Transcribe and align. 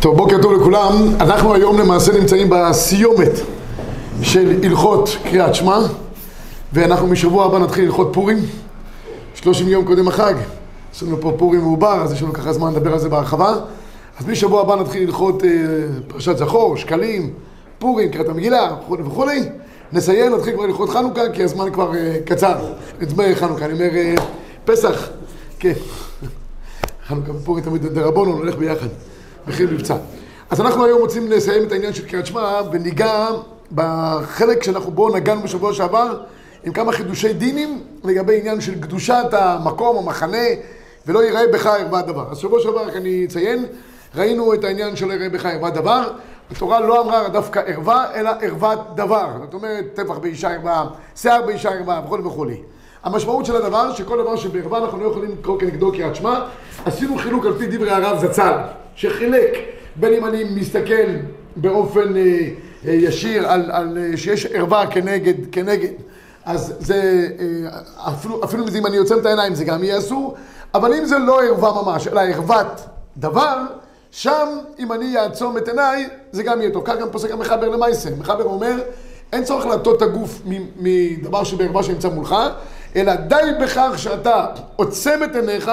טוב, 0.00 0.16
בוקר 0.16 0.36
טוב 0.42 0.52
לכולם. 0.52 1.14
אנחנו 1.20 1.54
היום 1.54 1.78
למעשה 1.78 2.12
נמצאים 2.12 2.46
בסיומת 2.50 3.32
של 4.22 4.60
הלכות 4.62 5.16
קריאת 5.24 5.54
שמע, 5.54 5.78
ואנחנו 6.72 7.06
משבוע 7.06 7.44
הבא 7.44 7.58
נתחיל 7.58 7.84
הלכות 7.84 8.10
פורים. 8.12 8.38
30 9.34 9.68
יום 9.68 9.84
קודם 9.84 10.08
החג. 10.08 10.34
יש 10.94 11.02
לנו 11.02 11.20
פה 11.20 11.32
פורים 11.38 11.60
מעובר, 11.60 12.02
אז 12.02 12.12
יש 12.12 12.22
לנו 12.22 12.32
ככה 12.32 12.52
זמן 12.52 12.72
לדבר 12.72 12.92
על 12.92 12.98
זה 12.98 13.08
בהרחבה. 13.08 13.54
אז 14.20 14.26
משבוע 14.26 14.60
הבא 14.60 14.76
נתחיל 14.76 15.02
הלכות 15.02 15.44
אה, 15.44 15.50
פרשת 16.08 16.36
זכור, 16.36 16.76
שקלים, 16.76 17.30
פורים, 17.78 18.10
קריאת 18.10 18.28
המגילה 18.28 18.70
וכולי 18.82 19.02
וכולי. 19.02 19.48
נסיים, 19.92 20.34
נתחיל 20.34 20.54
כבר 20.54 20.64
הלכות 20.64 20.90
חנוכה, 20.90 21.32
כי 21.32 21.42
הזמן 21.42 21.72
כבר 21.72 21.94
אה, 21.94 22.16
קצר. 22.24 22.72
נצבע 23.00 23.34
חנוכה, 23.34 23.64
אני 23.64 23.72
אומר 23.72 23.96
אה, 23.96 24.14
פסח. 24.64 25.08
כן. 25.58 25.72
חנוכה 27.08 27.32
ופורים 27.32 27.64
תמיד 27.64 27.86
דרבונו, 27.86 28.44
נלך 28.44 28.54
ביחד. 28.54 28.88
מחיר 29.46 29.70
מבצע. 29.72 29.96
אז 30.50 30.60
אנחנו 30.60 30.84
היום 30.84 31.00
רוצים 31.00 31.30
לסיים 31.30 31.62
את 31.62 31.72
העניין 31.72 31.94
של 31.94 32.06
קריאת 32.06 32.26
שמע 32.26 32.60
וניגע 32.72 33.28
בחלק 33.74 34.62
שאנחנו 34.62 34.92
בו 34.92 35.08
נגענו 35.16 35.42
בשבוע 35.42 35.74
שעבר 35.74 36.22
עם 36.64 36.72
כמה 36.72 36.92
חידושי 36.92 37.32
דינים 37.32 37.82
לגבי 38.04 38.38
עניין 38.38 38.60
של 38.60 38.80
קדושת 38.80 39.24
המקום, 39.32 39.98
המחנה 39.98 40.46
ולא 41.06 41.24
ייראה 41.24 41.46
בך 41.52 41.66
ערווה 41.66 42.02
דבר. 42.02 42.24
אז 42.30 42.38
שבוע 42.38 42.60
שעבר 42.60 42.86
רק 42.86 42.96
אני 42.96 43.24
אציין, 43.24 43.66
ראינו 44.16 44.54
את 44.54 44.64
העניין 44.64 44.96
של 44.96 45.10
ייראה 45.10 45.28
בך 45.28 45.46
ערווה 45.46 45.70
דבר. 45.70 46.12
התורה 46.50 46.80
לא 46.80 47.02
אמרה 47.02 47.28
דווקא 47.28 47.62
ערווה, 47.66 48.14
אלא 48.14 48.30
ערוות 48.40 48.96
דבר. 48.96 49.28
זאת 49.44 49.54
אומרת, 49.54 49.84
טפח 49.94 50.18
באישה 50.18 50.50
ערווה, 50.50 50.86
שיער 51.16 51.42
באישה 51.46 51.70
ערווה 51.70 52.00
וכולי 52.04 52.22
וכולי. 52.22 52.56
המשמעות 53.04 53.46
של 53.46 53.56
הדבר, 53.56 53.92
שכל 53.94 54.22
דבר 54.22 54.36
שבערווה 54.36 54.78
אנחנו 54.78 55.00
לא 55.00 55.10
יכולים 55.10 55.30
לקרוא 55.38 55.60
כנגדו 55.60 55.92
קריאת 55.92 56.16
שמע, 56.16 56.40
עשינו 56.84 57.18
חילוק 57.18 57.46
על 57.46 57.52
פי 57.58 57.66
דברי 57.66 57.90
הרב 57.90 58.18
זצ"ל, 58.18 58.52
שחילק 58.94 59.50
בין 59.96 60.14
אם 60.14 60.24
אני 60.24 60.44
מסתכל 60.44 61.10
באופן 61.56 62.16
אה, 62.16 62.48
אה, 62.86 62.92
ישיר 62.92 63.48
על, 63.48 63.70
על 63.70 63.98
אה, 63.98 64.16
שיש 64.16 64.46
ערווה 64.46 64.86
כנגד, 64.86 65.34
כנגד, 65.52 65.92
אז 66.44 66.74
זה, 66.78 67.28
אה, 67.38 67.80
אפילו, 68.08 68.44
אפילו 68.44 68.64
אם 68.78 68.86
אני 68.86 68.96
עוצם 68.96 69.18
את 69.18 69.26
העיניים 69.26 69.54
זה 69.54 69.64
גם 69.64 69.84
יהיה 69.84 69.98
אסור, 69.98 70.34
אבל 70.74 70.94
אם 70.94 71.04
זה 71.04 71.18
לא 71.18 71.42
ערווה 71.42 71.82
ממש, 71.82 72.08
אלא 72.08 72.20
ערוות 72.20 72.86
דבר, 73.16 73.62
שם 74.10 74.48
אם 74.78 74.92
אני 74.92 75.18
אעצום 75.18 75.58
את 75.58 75.68
עיניי, 75.68 76.08
זה 76.32 76.42
גם 76.42 76.60
יהיה 76.60 76.72
טוב. 76.72 76.82
כך 76.86 76.94
גם 77.00 77.08
פוסק 77.10 77.30
המחבר 77.30 77.68
למעשה. 77.68 78.08
המחבר 78.08 78.44
אומר, 78.44 78.80
אין 79.32 79.44
צורך 79.44 79.66
להטות 79.66 79.96
את 79.96 80.02
הגוף 80.02 80.42
מדבר 80.76 81.44
שבערווה 81.44 81.82
שנמצא 81.82 82.08
מולך, 82.08 82.34
אלא 82.96 83.14
די 83.14 83.52
בכך 83.62 83.92
שאתה 83.96 84.46
עוצם 84.76 85.20
את 85.24 85.36
עיניך, 85.36 85.70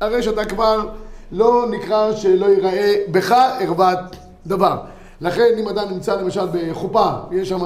הרי 0.00 0.22
שאתה 0.22 0.44
כבר 0.44 0.88
לא 1.32 1.66
נקרא 1.70 2.12
שלא 2.14 2.46
ייראה 2.46 2.94
בך 3.08 3.32
ערוות 3.60 3.98
דבר. 4.46 4.76
לכן 5.20 5.48
אם 5.58 5.68
אדם 5.68 5.88
נמצא 5.90 6.16
למשל 6.16 6.46
בחופה, 6.52 7.08
יש 7.32 7.48
שם 7.48 7.60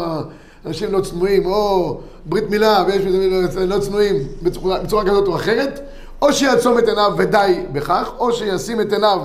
אנשים 0.66 0.92
לא 0.92 1.00
צנועים, 1.00 1.46
או 1.46 1.98
ברית 2.26 2.50
מילה 2.50 2.84
ויש 2.86 3.02
לא 3.56 3.78
צנועים 3.78 4.16
בצורה, 4.42 4.78
בצורה 4.78 5.04
כזאת 5.04 5.28
או 5.28 5.36
אחרת, 5.36 5.80
או 6.22 6.32
שיעצום 6.32 6.78
את 6.78 6.88
עיניו 6.88 7.12
ודי 7.16 7.64
בכך, 7.72 8.10
או 8.18 8.32
שישים 8.32 8.80
את 8.80 8.92
עיניו 8.92 9.18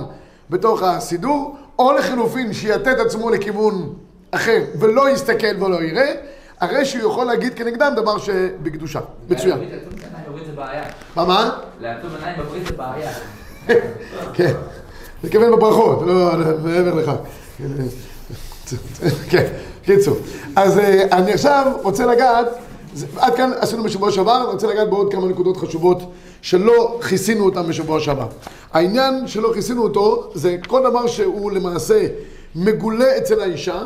בתוך 0.50 0.82
הסידור, 0.82 1.56
או 1.78 1.92
לחילופין 1.92 2.52
שיטה 2.52 2.92
את 2.92 2.98
עצמו 2.98 3.30
לכיוון 3.30 3.94
אחר 4.30 4.62
ולא 4.78 5.10
יסתכל 5.10 5.64
ולא 5.64 5.82
יראה, 5.82 6.12
הרי 6.60 6.84
שהוא 6.84 7.10
יכול 7.10 7.26
להגיד 7.26 7.54
כנגדם 7.54 7.92
דבר 7.96 8.18
שבקדושה. 8.18 9.00
מצוין. 9.28 9.58
מה 11.16 11.24
מה? 11.24 11.58
לעצום 11.80 12.10
עיניים 12.14 12.38
בברית 12.38 12.66
זה 12.66 12.72
בעיה. 12.72 13.10
כן, 14.34 14.54
נתכוון 15.24 15.52
בברכות, 15.52 16.02
לא 16.06 16.14
מעבר 16.64 16.94
לכך. 16.94 17.14
כן, 19.30 19.46
קיצור. 19.82 20.16
אז 20.56 20.78
אני 21.12 21.32
עכשיו 21.32 21.72
רוצה 21.82 22.06
לגעת, 22.06 22.46
עד 23.16 23.34
כאן 23.34 23.50
עשינו 23.60 23.82
בשבוע 23.82 24.12
שעבר, 24.12 24.36
אני 24.36 24.52
רוצה 24.52 24.66
לגעת 24.66 24.90
בעוד 24.90 25.12
כמה 25.12 25.26
נקודות 25.28 25.56
חשובות 25.56 26.02
שלא 26.42 27.00
כיסינו 27.08 27.44
אותן 27.44 27.66
בשבוע 27.68 28.00
שעבר. 28.00 28.26
העניין 28.72 29.26
שלא 29.26 29.50
כיסינו 29.54 29.82
אותו 29.82 30.30
זה 30.34 30.56
כל 30.68 30.82
דבר 30.90 31.06
שהוא 31.06 31.52
למעשה 31.52 32.06
מגולה 32.54 33.16
אצל 33.16 33.40
האישה, 33.40 33.82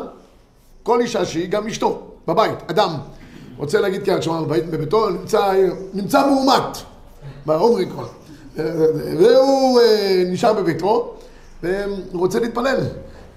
כל 0.83 1.01
אישה 1.01 1.25
שהיא 1.25 1.49
גם 1.49 1.67
אשתו, 1.67 2.01
בבית, 2.27 2.59
אדם. 2.67 2.89
רוצה 3.57 3.81
להגיד 3.81 4.03
קריאת 4.03 4.23
שמע 4.23 4.41
בבית, 4.41 4.69
בביתו, 4.69 5.09
נמצא, 5.09 5.53
נמצא 5.93 6.27
מאומת, 6.27 6.77
באומריקון. 7.45 8.05
והוא 9.17 9.79
נשאר 10.25 10.53
בביתו 10.53 11.13
ורוצה 11.63 12.39
להתפלל. 12.39 12.77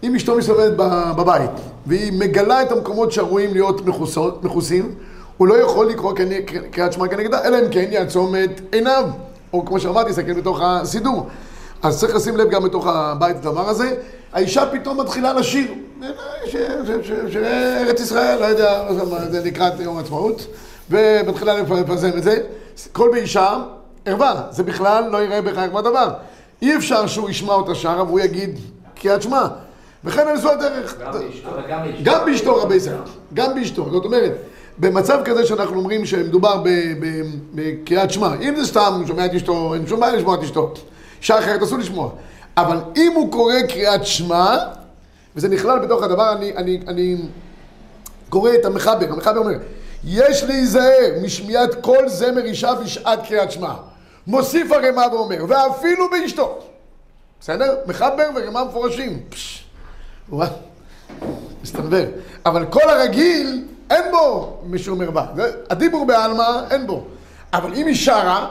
אם 0.02 0.14
אשתו 0.14 0.36
מסתובבת 0.36 0.72
בבית 1.16 1.50
והיא 1.86 2.12
מגלה 2.12 2.62
את 2.62 2.72
המקומות 2.72 3.12
שראויים 3.12 3.52
להיות 3.52 3.86
מכוסים, 4.42 4.94
הוא 5.38 5.48
לא 5.48 5.54
יכול 5.54 5.86
לקרוא 5.86 6.12
קריאת 6.70 6.92
שמע 6.92 7.08
כנגדה, 7.08 7.44
אלא 7.44 7.58
אם 7.58 7.70
כן 7.70 7.88
יעצום 7.90 8.34
את 8.36 8.60
עיניו, 8.72 9.04
או 9.52 9.64
כמו 9.64 9.80
שאמרתי, 9.80 10.10
יסתכל 10.10 10.32
בתוך 10.32 10.60
הסידור. 10.62 11.26
אז 11.82 12.00
צריך 12.00 12.14
לשים 12.14 12.36
לב 12.36 12.50
גם 12.50 12.62
בתוך 12.62 12.86
הבית 12.86 13.36
הדבר 13.36 13.68
הזה. 13.68 13.94
האישה 14.32 14.66
פתאום 14.72 15.00
מתחילה 15.00 15.32
לשיר, 15.32 15.74
שירי 17.30 17.76
ארץ 17.80 18.00
ישראל, 18.00 18.38
לא 18.40 18.44
יודע, 18.44 18.94
זה 19.30 19.40
לקראת 19.44 19.80
יום 19.80 19.96
העצמאות, 19.98 20.46
ומתחילה 20.90 21.54
לפרסם 21.60 22.18
את 22.18 22.22
זה. 22.22 22.38
כל 22.92 23.10
באישה 23.12 23.56
ערווה, 24.04 24.42
זה 24.50 24.62
בכלל 24.62 25.08
לא 25.10 25.22
יראה 25.22 25.42
בך 25.42 25.58
ערווה 25.58 25.82
דבר. 25.82 26.10
אי 26.62 26.76
אפשר 26.76 27.06
שהוא 27.06 27.30
ישמע 27.30 27.52
אותה 27.52 27.74
שרה 27.74 28.02
והוא 28.02 28.20
יגיד 28.20 28.58
קריאת 28.94 29.22
שמע. 29.22 29.46
וכן 30.04 30.28
על 30.28 30.36
זו 30.36 30.50
הדרך. 30.50 30.96
גם 32.02 32.24
באשתו 32.24 32.56
רבי 32.56 32.74
ישראל. 32.74 32.96
גם 33.34 33.54
באשתו. 33.54 33.90
זאת 33.90 34.04
אומרת, 34.04 34.32
במצב 34.78 35.20
כזה 35.24 35.46
שאנחנו 35.46 35.76
אומרים 35.76 36.06
שמדובר 36.06 36.62
בקריאת 37.54 38.10
שמע, 38.10 38.34
אם 38.40 38.56
זה 38.56 38.66
סתם 38.66 39.02
שומע 39.06 39.26
את 39.26 39.34
אשתו, 39.34 39.74
אין 39.74 39.86
שום 39.86 40.00
בעיה 40.00 40.16
לשמוע 40.16 40.34
את 40.34 40.42
אשתו. 40.42 40.74
אישה 41.20 41.38
אחרת 41.38 41.62
אסור 41.62 41.78
לשמוע. 41.78 42.10
אבל 42.56 42.78
אם 42.96 43.12
הוא 43.14 43.32
קורא 43.32 43.62
קריאת 43.68 44.06
שמע, 44.06 44.56
וזה 45.36 45.48
נכלל 45.48 45.78
בתוך 45.78 46.02
הדבר, 46.02 46.32
אני, 46.32 46.56
אני, 46.56 46.80
אני 46.88 47.16
קורא 48.28 48.50
את 48.54 48.64
המחבר, 48.64 49.12
המחבר 49.12 49.38
אומר, 49.38 49.58
יש 50.04 50.42
להיזהר 50.42 51.18
משמיעת 51.22 51.74
כל 51.84 52.08
זמר 52.08 52.44
אישה 52.44 52.74
בשעת 52.74 53.26
קריאת 53.26 53.52
שמע. 53.52 53.72
מוסיף 54.26 54.72
הרמ"א 54.72 55.14
ואומר, 55.14 55.44
ואפילו 55.48 56.10
באשתו. 56.10 56.58
בסדר? 57.40 57.76
מחבר 57.86 58.30
ורמ"א 58.36 58.64
מפורשים. 58.64 59.20
פשש. 59.28 59.64
וואו. 60.28 60.48
מסתנוור. 61.62 62.04
אבל 62.46 62.66
כל 62.66 62.90
הרגיל, 62.90 63.64
אין 63.90 64.04
בו 64.10 64.56
משום 64.66 65.00
ערווה. 65.00 65.26
הדיבור 65.70 66.06
בעלמא, 66.06 66.60
אין 66.70 66.86
בו. 66.86 67.04
אבל 67.52 67.74
אם 67.74 67.86
היא 67.86 67.94
שרה, 67.94 68.48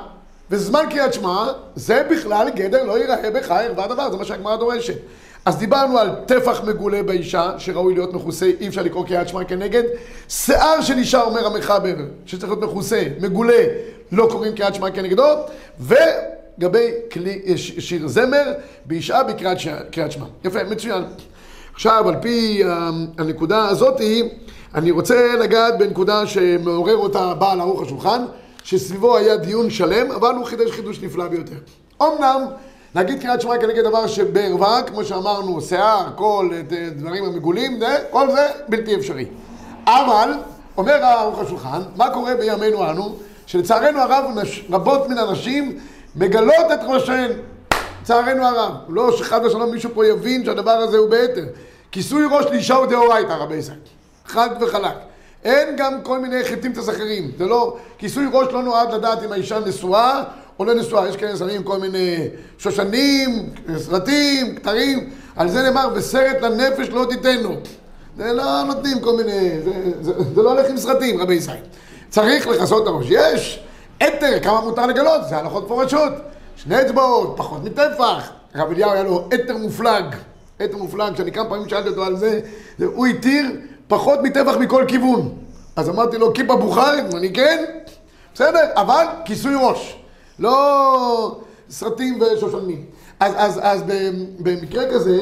וזמן 0.52 0.84
קריאת 0.90 1.14
שמע, 1.14 1.48
זה 1.76 2.04
בכלל 2.12 2.50
גדר 2.50 2.84
לא 2.84 3.00
ייראה 3.00 3.32
בך 3.32 3.52
ערווה 3.52 3.88
דבר, 3.88 4.12
זה 4.12 4.18
מה 4.18 4.26
שהגמרא 4.26 4.56
דורשת. 4.56 4.98
אז 5.46 5.58
דיברנו 5.58 5.98
על 5.98 6.10
טפח 6.26 6.64
מגולה 6.64 7.04
באישה, 7.04 7.52
שראוי 7.58 7.94
להיות 7.94 8.14
מכוסה, 8.14 8.46
אי 8.60 8.68
אפשר 8.68 8.82
לקרוא 8.82 9.06
קריאת 9.06 9.30
שמע 9.30 9.44
כנגד. 9.44 9.84
שיער 10.30 10.82
של 10.82 10.98
אישה, 10.98 11.22
אומר 11.22 11.46
המחבר, 11.46 11.96
שצריך 12.26 12.52
להיות 12.52 12.64
מכוסה, 12.64 13.04
מגולה, 13.20 13.64
לא 14.12 14.28
קוראים 14.32 14.56
קריאת 14.56 14.76
שמע 14.76 14.92
כנגדו. 14.92 15.24
וגבי 15.80 16.92
כלי, 17.12 17.58
שיר 17.58 18.08
זמר, 18.08 18.54
באישה 18.86 19.24
בקריאת 19.24 20.12
שמע. 20.12 20.26
יפה, 20.44 20.64
מצוין. 20.64 21.04
עכשיו, 21.74 22.10
על 22.10 22.16
פי 22.22 22.64
הנקודה 23.18 23.68
הזאתי, 23.68 24.30
אני 24.76 24.92
רוצה 24.92 25.36
לגעת 25.40 25.78
בנקודה 25.78 26.28
שמעורר 26.28 26.96
אותה 26.98 27.34
בעל 27.34 27.62
ערוך 27.62 27.82
השולחן, 27.82 28.26
שסביבו 28.64 29.18
היה 29.18 29.38
דיון 29.38 29.70
שלם, 29.70 30.12
אבל 30.12 30.36
הוא 30.36 30.46
חידש 30.46 30.72
חידוש 30.72 31.02
נפלא 31.02 31.28
ביותר. 31.28 31.56
אמנם, 32.02 32.46
להגיד 32.96 33.22
קריאת 33.22 33.42
שמע 33.42 33.58
כנגד 33.58 33.84
דבר 33.84 34.08
שבערווה, 34.08 34.82
כמו 34.88 35.04
שאמרנו, 35.04 35.62
שיער, 35.62 36.10
קול, 36.16 36.52
דברים 36.96 37.24
המגולים, 37.24 37.80
כל 38.12 38.32
זה 38.32 38.48
בלתי 38.68 38.96
אפשרי. 38.96 39.26
אבל, 39.88 40.32
אומר 40.78 40.94
ערוך 40.94 41.40
השולחן, 41.40 41.82
מה 41.96 42.10
קורה 42.10 42.36
בימינו 42.36 42.90
אנו? 42.90 43.16
שלצערנו 43.46 44.00
הרב, 44.00 44.26
רבות 44.72 45.10
מן 45.10 45.18
הנשים 45.18 45.78
מגלות 46.16 46.66
את 46.74 46.80
ראשיהן. 46.88 47.32
לצערנו 48.02 48.46
הרב. 48.46 48.74
לא 48.90 49.18
שחד 49.18 49.46
ושלום 49.46 49.72
מישהו 49.72 49.90
פה 49.94 50.08
יבין 50.08 50.46
שהדבר 50.46 50.72
הזה 50.72 50.98
הוא 50.98 51.10
ביתר. 51.10 51.46
כיסוי 51.92 52.26
ראש 52.32 52.46
לאישה 52.46 52.76
הוא 52.76 52.86
דאורייתא, 52.86 53.32
רבי 53.32 53.56
ישראל. 53.56 53.78
חד 54.28 54.50
וחלק. 54.62 54.96
אין 55.44 55.76
גם 55.78 56.02
כל 56.04 56.20
מיני 56.20 56.44
חיטים 56.44 56.74
אחרים. 56.90 57.32
זה 57.38 57.46
לא... 57.46 57.78
כיסוי 57.98 58.26
ראש 58.32 58.48
לא 58.54 58.64
נועד 58.64 58.94
לדעת 58.94 59.24
אם 59.24 59.32
האישה 59.32 59.60
נשואה 59.60 60.24
או 60.60 60.66
לא 60.66 60.74
נשואה. 60.74 61.10
יש 61.10 61.18
כאלה 61.18 61.38
שמים 61.38 61.64
כל 61.64 61.78
מיני 61.78 62.28
שושנים, 62.58 63.50
סרטים, 63.78 64.56
כתרים. 64.56 65.10
על 65.36 65.50
זה 65.50 65.64
נאמר, 65.64 65.90
וסרט 65.96 66.42
לנפש 66.42 66.90
לא 66.90 67.06
תיתנו. 67.10 67.56
זה 68.18 68.34
לא 68.34 68.64
נותנים 68.64 69.00
כל 69.00 69.18
מיני... 69.18 69.50
זה, 69.64 69.72
זה, 70.02 70.14
זה 70.36 70.42
לא 70.42 70.52
הולך 70.52 70.70
עם 70.70 70.78
סרטים, 70.78 71.22
רבי 71.22 71.34
ישראל. 71.34 71.62
צריך 72.10 72.48
לכסות 72.48 72.84
את 72.84 72.88
הראש. 72.88 73.06
יש 73.10 73.64
אתר, 73.98 74.40
כמה 74.44 74.62
מותר 74.62 74.86
לגלות, 74.86 75.22
זה 75.30 75.38
הלכות 75.38 75.66
מפורשות. 75.66 76.14
שני 76.56 76.82
אצבעות, 76.82 77.34
פחות 77.38 77.64
מטפח. 77.64 78.30
הרב 78.54 78.72
אליהו 78.72 78.92
היה 78.92 79.04
לו 79.04 79.30
אתר 79.34 79.58
מופלג. 79.58 80.04
אתר 80.64 80.78
מופלג, 80.78 81.16
שאני 81.16 81.32
כמה 81.32 81.50
פעמים 81.50 81.70
שאלתי 81.70 81.90
אותו 81.90 82.04
על 82.04 82.18
זה, 82.18 82.40
זה 82.78 82.86
הוא 82.86 83.08
התיר 83.08 83.46
פחות 83.88 84.20
מטפח 84.24 84.56
מכל 84.60 84.86
כיוון. 84.88 85.30
אז 85.76 85.90
אמרתי 85.90 86.18
לו, 86.18 86.34
כיפה 86.34 86.56
בוכרית, 86.56 87.14
אני 87.14 87.34
כן, 87.34 87.64
בסדר, 88.34 88.60
אבל 88.76 89.06
כיסוי 89.26 89.54
ראש. 89.62 89.98
לא 90.40 91.38
סרטים 91.70 92.20
ושושנים. 92.22 92.86
אז, 93.20 93.34
אז, 93.38 93.60
אז 93.64 93.84
במקרה 94.40 94.84
כזה, 94.94 95.18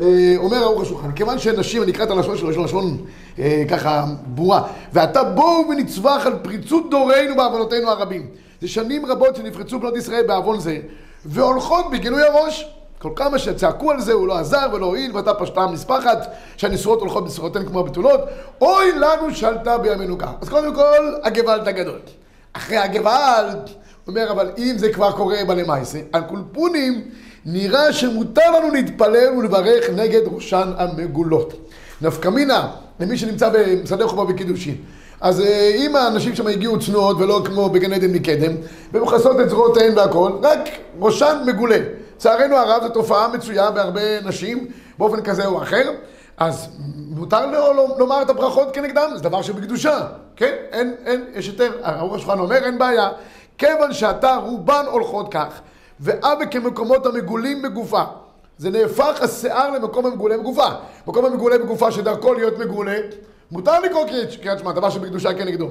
אה, 0.00 0.34
אומר 0.36 0.56
ערוך 0.56 0.82
השולחן, 0.82 1.12
כיוון 1.12 1.38
שנשים, 1.38 1.82
אני 1.82 1.92
אקרא 1.92 2.04
את 2.04 2.10
הלשון 2.10 2.36
שלו, 2.36 2.50
יש 2.50 2.56
לו 2.56 2.64
לשון 2.64 2.98
אה, 3.38 3.64
ככה 3.70 4.04
ברורה, 4.26 4.62
ועתה 4.92 5.24
בואו 5.24 5.68
ונצווח 5.68 6.26
על 6.26 6.32
פריצות 6.42 6.90
דורנו 6.90 7.36
בעוונותינו 7.36 7.90
הרבים. 7.90 8.26
זה 8.60 8.68
שנים 8.68 9.06
רבות 9.06 9.36
שנפרצו 9.36 9.80
בנות 9.80 9.96
ישראל 9.96 10.26
בעוון 10.26 10.60
זה, 10.60 10.78
והולכות 11.26 11.90
בגילוי 11.92 12.22
הראש. 12.22 12.75
כל 12.98 13.10
כמה 13.16 13.38
שצעקו 13.38 13.90
על 13.90 14.00
זה, 14.00 14.12
הוא 14.12 14.28
לא 14.28 14.38
עזר 14.38 14.66
ולא 14.72 14.86
הועיל, 14.86 15.16
ואתה 15.16 15.34
פשטה 15.34 15.66
מספחת, 15.66 16.32
שהנשואות 16.56 17.00
הולכות 17.00 17.24
בסורותיהן 17.24 17.66
כמו 17.66 17.80
הבתולות, 17.80 18.20
אוי 18.60 18.92
לנו 18.92 19.34
שלטה 19.34 19.78
בימינו 19.78 20.18
כך. 20.18 20.30
אז 20.40 20.48
קודם 20.48 20.74
כל, 20.74 21.14
הגוואלד 21.22 21.68
הגדול. 21.68 21.98
אחרי 22.52 22.76
הגוואלד, 22.76 23.58
אומר, 24.08 24.32
אבל 24.32 24.50
אם 24.58 24.74
זה 24.78 24.92
כבר 24.92 25.12
קורה 25.12 25.36
בלמייסה, 25.46 25.98
על 26.12 26.22
קולפונים 26.22 27.04
נראה 27.46 27.92
שמותר 27.92 28.50
לנו 28.50 28.70
להתפלל 28.70 29.38
ולברך 29.38 29.90
נגד 29.90 30.20
ראשן 30.32 30.72
המגולות. 30.78 31.52
נפקא 32.02 32.28
מינה, 32.28 32.68
למי 33.00 33.18
שנמצא 33.18 33.48
במשרדי 33.48 34.04
חובה 34.04 34.22
וקידושין. 34.28 34.76
אז 35.20 35.40
אה, 35.40 35.72
אם 35.76 35.96
האנשים 35.96 36.34
שם 36.34 36.46
הגיעו 36.46 36.80
צנועות 36.80 37.16
ולא 37.20 37.42
כמו 37.44 37.68
בגן 37.68 37.92
עדן 37.92 38.12
מקדם, 38.12 38.52
ומכסות 38.92 39.40
את 39.40 39.50
זרועותיהן 39.50 39.92
והכל, 39.96 40.32
רק 40.42 40.68
ראשן 41.00 41.36
מגולה. 41.46 41.78
לצערנו 42.16 42.56
הרב 42.56 42.82
זו 42.82 42.88
תופעה 42.88 43.28
מצויה 43.28 43.70
בהרבה 43.70 44.20
נשים, 44.20 44.66
באופן 44.98 45.22
כזה 45.22 45.46
או 45.46 45.62
אחר, 45.62 45.90
אז 46.36 46.68
מותר 47.10 47.46
לו 47.46 47.96
לומר 47.98 48.22
את 48.22 48.30
הברכות 48.30 48.74
כנגדם, 48.74 49.10
זה 49.14 49.22
דבר 49.22 49.42
שבקדושה, 49.42 50.06
כן? 50.36 50.54
אין, 50.72 50.94
אין, 51.06 51.24
יש 51.34 51.48
יותר, 51.48 51.72
הרב 51.82 52.14
השולחן 52.14 52.38
אומר, 52.38 52.56
אין 52.56 52.78
בעיה, 52.78 53.08
כיוון 53.58 53.92
שאתה 53.92 54.36
רובן 54.36 54.84
הולכות 54.90 55.32
כך, 55.32 55.60
ואבה 56.00 56.46
כמקומות 56.46 57.06
המגולים 57.06 57.62
בגופה. 57.62 58.02
זה 58.58 58.70
נהפך 58.70 59.22
השיער 59.22 59.70
למקום 59.70 60.06
המגולה 60.06 60.38
בגופה. 60.38 60.68
מקום 61.06 61.24
המגולה 61.24 61.58
בגופה 61.58 61.92
שדרכו 61.92 62.34
להיות 62.34 62.58
מגולה, 62.58 62.96
מותר 63.50 63.80
לקרוא 63.80 64.06
קריאת 64.42 64.58
שמע, 64.58 64.72
דבר 64.72 64.90
שבקדושה 64.90 65.34
כנגדו. 65.34 65.68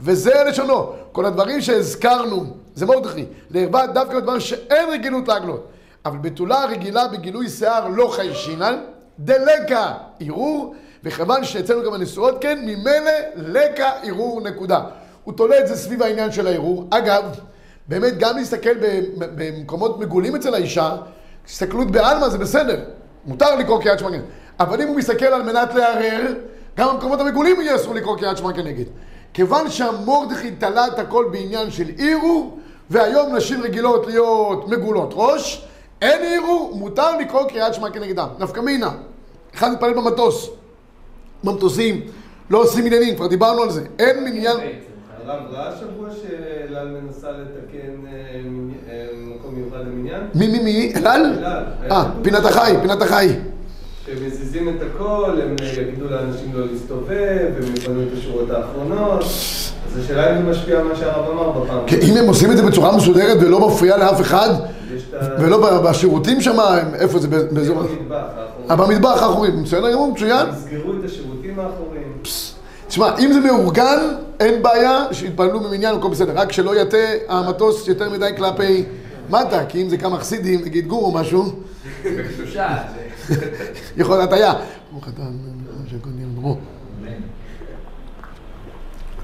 וזה 0.00 0.32
לשונו. 0.46 0.92
כל 1.12 1.24
הדברים 1.24 1.60
שהזכרנו, 1.60 2.44
זה 2.74 2.86
מרדכי, 2.86 3.24
לערבה 3.50 3.86
דווקא 3.86 4.14
בדבר 4.14 4.38
שאין 4.38 4.90
רגילות 4.90 5.28
להגלות. 5.28 5.68
אבל 6.04 6.18
בתולה 6.18 6.64
רגילה 6.64 7.08
בגילוי 7.08 7.48
שיער 7.48 7.88
לא 7.88 8.08
חיישינן, 8.08 8.78
דלקה 9.18 9.94
ערעור, 10.20 10.74
וכיוון 11.04 11.44
שאצלנו 11.44 11.84
גם 11.84 11.94
הנשואות 11.94 12.34
כן, 12.40 12.58
ממילא 12.62 13.10
לקה 13.36 13.90
ערעור 14.02 14.40
נקודה. 14.40 14.80
הוא 15.24 15.34
תולה 15.34 15.60
את 15.60 15.68
זה 15.68 15.76
סביב 15.76 16.02
העניין 16.02 16.32
של 16.32 16.46
הערעור. 16.46 16.86
אגב, 16.90 17.22
באמת 17.88 18.18
גם 18.18 18.36
להסתכל 18.36 18.74
במקומות 19.16 19.98
מגולים 19.98 20.36
אצל 20.36 20.54
האישה, 20.54 20.96
הסתכלות 21.48 21.90
בעלמא 21.90 22.28
זה 22.28 22.38
בסדר, 22.38 22.80
מותר 23.26 23.56
לקרוא 23.56 23.82
קריאת 23.82 23.98
שמע 23.98 24.08
כנגד. 24.08 24.22
אבל 24.60 24.82
אם 24.82 24.88
הוא 24.88 24.96
מסתכל 24.96 25.26
על 25.26 25.42
מנת 25.42 25.74
לערער, 25.74 26.32
גם 26.76 26.88
במקומות 26.88 27.20
המגולים 27.20 27.60
יהיה 27.60 27.76
אסור 27.76 27.94
לקרוא 27.94 28.18
קריאת 28.18 28.38
שמע 28.38 28.52
כנגד. 28.52 28.84
כיוון 29.34 29.70
שהמורדכי 29.70 30.50
תלה 30.50 30.86
את 30.86 30.98
הכל 30.98 31.28
בעניין 31.32 31.70
של 31.70 31.90
ערעור, 31.98 32.58
והיום 32.90 33.36
נשים 33.36 33.62
רגילות 33.62 34.06
להיות 34.06 34.68
מגולות 34.68 35.10
ראש, 35.12 35.68
אין 36.02 36.20
ערעור, 36.24 36.76
מותר 36.76 37.16
לקרוא 37.16 37.48
קריאת 37.48 37.74
שמע 37.74 37.90
כנגדם. 37.90 38.28
נפקא 38.38 38.60
מינה, 38.60 38.90
אחד 39.54 39.72
מתפלל 39.72 39.94
במטוס, 39.94 40.50
במטוסים, 41.44 42.00
לא 42.50 42.62
עושים 42.62 42.86
עניינים, 42.86 43.16
כבר 43.16 43.26
דיברנו 43.26 43.62
על 43.62 43.70
זה. 43.70 43.84
אין 43.98 44.24
מניין... 44.24 44.56
הרב 45.26 45.42
ראה 45.50 45.76
שבוע 45.76 46.08
שאלעל 46.10 46.88
מנסה 46.88 47.30
לתקן 47.30 48.06
אה, 48.06 48.12
אה, 48.90 49.06
מקום 49.16 49.54
מיוחד 49.54 49.80
למניין? 49.80 50.20
מי, 50.34 50.46
מי, 50.46 50.58
מי? 50.58 50.92
אלעל? 50.96 51.20
אלעל. 51.38 51.64
אה, 51.90 52.04
פינת 52.22 52.44
החי, 52.44 52.74
פינת 52.82 53.02
החי. 53.02 53.28
שמזיזים 54.48 54.68
את 54.68 54.82
הכל, 54.82 55.38
הם 55.42 55.56
יגידו 55.82 56.08
לאנשים 56.10 56.50
לא 56.54 56.66
להסתובב, 56.72 57.48
הם 57.56 57.74
יפנו 57.74 58.02
את 58.02 58.18
השורות 58.18 58.50
האחרונות. 58.50 59.22
אז 59.22 60.04
השאלה 60.04 60.30
אם 60.30 60.42
זה 60.42 60.50
משפיע 60.50 60.78
על 60.78 60.84
מה 60.84 60.96
שהרב 60.96 61.30
אמר 61.30 61.50
בפעם. 61.50 61.78
כן, 61.86 61.96
אם 62.02 62.16
הם 62.16 62.26
עושים 62.26 62.50
את 62.50 62.56
זה 62.56 62.62
בצורה 62.62 62.96
מסודרת 62.96 63.36
ולא 63.40 63.68
מפריע 63.68 63.96
לאף 63.96 64.20
אחד. 64.20 64.48
ולא 65.40 65.80
בשירותים 65.80 66.40
שם, 66.40 66.56
איפה 66.94 67.18
זה, 67.18 67.28
באזור... 67.28 67.76
במטבח 67.76 68.14
אה, 68.14 68.44
האחורי. 68.68 68.94
במטבח 68.94 69.22
האחורי, 69.22 69.50
בסדר 69.50 69.92
גמור, 69.92 70.12
מצוין. 70.12 70.46
יסגרו 70.48 70.92
את 70.92 71.04
השירותים 71.04 71.60
האחוריים. 71.60 72.12
תשמע, 72.88 73.18
אם 73.18 73.32
זה 73.32 73.40
מאורגן, 73.40 73.98
אין 74.40 74.62
בעיה 74.62 75.04
שיתפללו 75.12 75.60
במניין, 75.60 75.94
הכל 75.94 76.08
בסדר. 76.08 76.32
רק 76.36 76.52
שלא 76.52 76.80
יטה 76.80 76.96
המטוס 77.28 77.88
יותר 77.88 78.10
מדי 78.10 78.30
כלפי 78.36 78.84
מטה, 79.30 79.66
כי 79.68 79.82
אם 79.82 79.88
זה 79.88 79.96
כמה 79.96 80.18
חסידים, 80.18 80.64
נגיד 80.64 80.86
גור 80.86 81.04
או 81.04 81.12
משהו, 81.12 81.52
בקדושה. 82.04 82.76
יכול 83.96 84.16
להיות 84.16 84.28
הטעיה. 84.28 84.54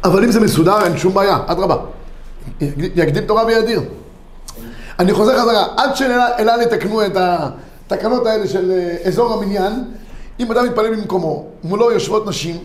אבל 0.05 0.25
אם 0.25 0.31
זה 0.31 0.41
מסודר, 0.41 0.85
אין 0.85 0.99
שום 0.99 1.15
בעיה, 1.15 1.39
אדרבה. 1.47 1.77
יקדים 2.61 3.27
תורה 3.27 3.47
וידיר. 3.47 3.83
אני 4.99 5.13
חוזר 5.13 5.39
חזרה, 5.39 5.67
עד 5.77 5.97
שאלה 5.97 6.63
יתקנו 6.63 7.07
את 7.07 7.17
התקנות 7.17 8.27
האלה 8.27 8.49
של 8.49 8.71
אה, 8.71 8.97
אזור 9.09 9.33
המניין, 9.33 9.85
אם 10.41 10.53
אדם 10.53 10.65
מתפלל 10.65 10.97
במקומו, 10.97 11.47
מולו 11.65 11.93
יושבות 11.93 12.27
נשים, 12.27 12.57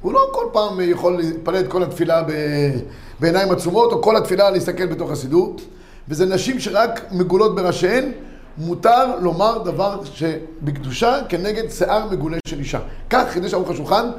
הוא 0.00 0.12
לא 0.12 0.20
כל 0.32 0.44
פעם 0.52 0.80
יכול 0.80 1.16
להתפלל 1.16 1.60
את 1.60 1.68
כל 1.68 1.82
התפילה 1.82 2.22
בעיניים 3.20 3.50
עצומות, 3.50 3.92
או 3.92 4.02
כל 4.02 4.16
התפילה 4.16 4.50
להסתכל 4.50 4.86
בתוך 4.86 5.10
הסידור, 5.10 5.56
וזה 6.10 6.26
נשים 6.26 6.60
שרק 6.60 7.06
מגולות 7.12 7.54
בראשיהן, 7.54 8.12
מותר 8.58 9.16
לומר 9.20 9.58
דבר 9.58 10.00
שבקדושה 10.04 11.18
כנגד 11.28 11.70
שיער 11.70 12.06
מגולה 12.10 12.38
של 12.48 12.58
אישה. 12.58 12.78
כך 13.10 13.24
חידש 13.30 13.54
ערוך 13.54 13.70
השולחן, 13.70 14.10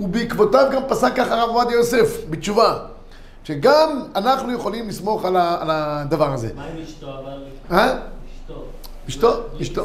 ובעקבותיו 0.00 0.68
גם 0.72 0.82
פסק 0.88 1.12
ככה 1.16 1.40
הרב 1.40 1.48
עובדיה 1.48 1.76
יוסף, 1.76 2.16
בתשובה. 2.30 2.78
שגם 3.44 4.02
אנחנו 4.14 4.52
יכולים 4.52 4.88
לסמוך 4.88 5.24
על, 5.24 5.36
ה, 5.36 5.56
על 5.60 5.68
הדבר 5.70 6.32
הזה. 6.32 6.48
מה 6.56 6.64
עם 6.64 6.82
אשתו 6.82 7.06
אבל? 7.06 7.76
אה? 7.78 7.98
אשתו. 8.38 8.64
אשתו? 9.08 9.42
אשתו. 9.60 9.84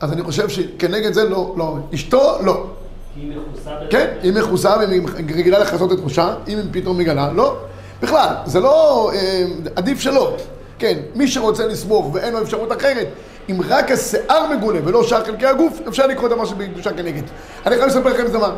אז 0.00 0.12
אני 0.12 0.22
חושב 0.22 0.48
שכנגד 0.48 1.12
זה 1.12 1.28
לא, 1.28 1.54
לא. 1.56 1.76
אשתו, 1.94 2.38
לא. 2.44 2.66
כי 3.14 3.20
היא 3.20 3.32
מכוסה. 3.36 3.70
כן, 3.90 4.16
היא 4.22 4.32
מכוסה 4.32 4.76
והיא 4.78 5.02
רגילה 5.34 5.58
לכסות 5.58 5.92
את 5.92 5.98
ראשה, 6.04 6.34
אם 6.48 6.58
היא 6.58 6.64
פתאום 6.72 6.98
מגלה, 6.98 7.32
לא. 7.32 7.56
בכלל, 8.02 8.28
זה 8.46 8.60
לא... 8.60 9.10
אה, 9.14 9.44
עדיף 9.76 10.00
שלא. 10.00 10.36
כן, 10.78 10.98
מי 11.14 11.28
שרוצה 11.28 11.66
לסמוך 11.66 12.10
ואין 12.12 12.34
לו 12.34 12.42
אפשרות 12.42 12.72
אחרת, 12.72 13.08
אם 13.50 13.60
רק 13.68 13.90
השיער 13.90 14.46
מגולה 14.56 14.80
ולא 14.84 15.02
שאר 15.02 15.24
חלקי 15.24 15.46
הגוף, 15.46 15.80
אפשר 15.88 16.06
לקרוא 16.06 16.28
דבר 16.28 16.44
שבקדושה 16.44 16.92
כנגד. 16.92 17.22
אני 17.66 17.76
חייב 17.76 17.88
לספר 17.88 18.08
לכם 18.08 18.26
דבר. 18.26 18.52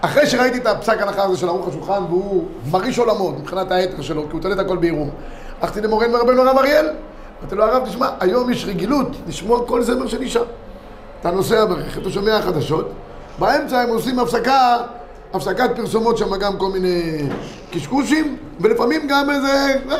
אחרי 0.00 0.26
שראיתי 0.26 0.58
את 0.58 0.66
הפסק 0.66 1.00
ההלכה 1.00 1.24
הזה 1.24 1.36
של 1.36 1.48
ערוך 1.48 1.68
השולחן, 1.68 2.02
והוא 2.08 2.44
מרעיש 2.70 2.98
עולמות 2.98 3.38
מבחינת 3.38 3.70
האתר 3.70 4.02
שלו, 4.02 4.22
כי 4.22 4.32
הוא 4.32 4.40
תולה 4.40 4.54
את 4.54 4.60
הכל 4.60 4.76
בעירום, 4.76 5.10
הלכתי 5.60 5.80
למורן 5.80 6.14
ורבנו 6.14 6.42
הרב 6.42 6.58
אריאל, 6.58 6.88
אמרתי 7.40 7.54
לו, 7.54 7.64
הרב, 7.64 7.88
תשמע, 7.88 8.08
היום 8.20 8.50
יש 8.50 8.64
רגילות 8.64 9.08
לשמוע 9.28 9.66
כל 9.66 9.82
זמר 9.82 10.06
של 10.06 10.22
אישה. 10.22 10.40
אתה 11.20 11.30
נוסע 11.30 11.64
ברכב, 11.64 12.00
אתה 12.00 12.10
שומע 12.10 12.42
חדשות, 12.42 12.90
באמצע 13.38 13.80
הם 13.80 13.88
עושים 13.88 14.18
הפסקה, 14.18 14.76
הפסקת 15.34 15.70
פרסומות 15.76 16.18
שם 16.18 16.36
גם 16.36 16.56
כל 16.56 16.70
מיני 16.70 17.22
קשקושים, 17.70 18.36
ולפעמים 18.60 19.06
גם 19.08 19.30
איזה... 19.30 19.76
אה, 19.90 19.96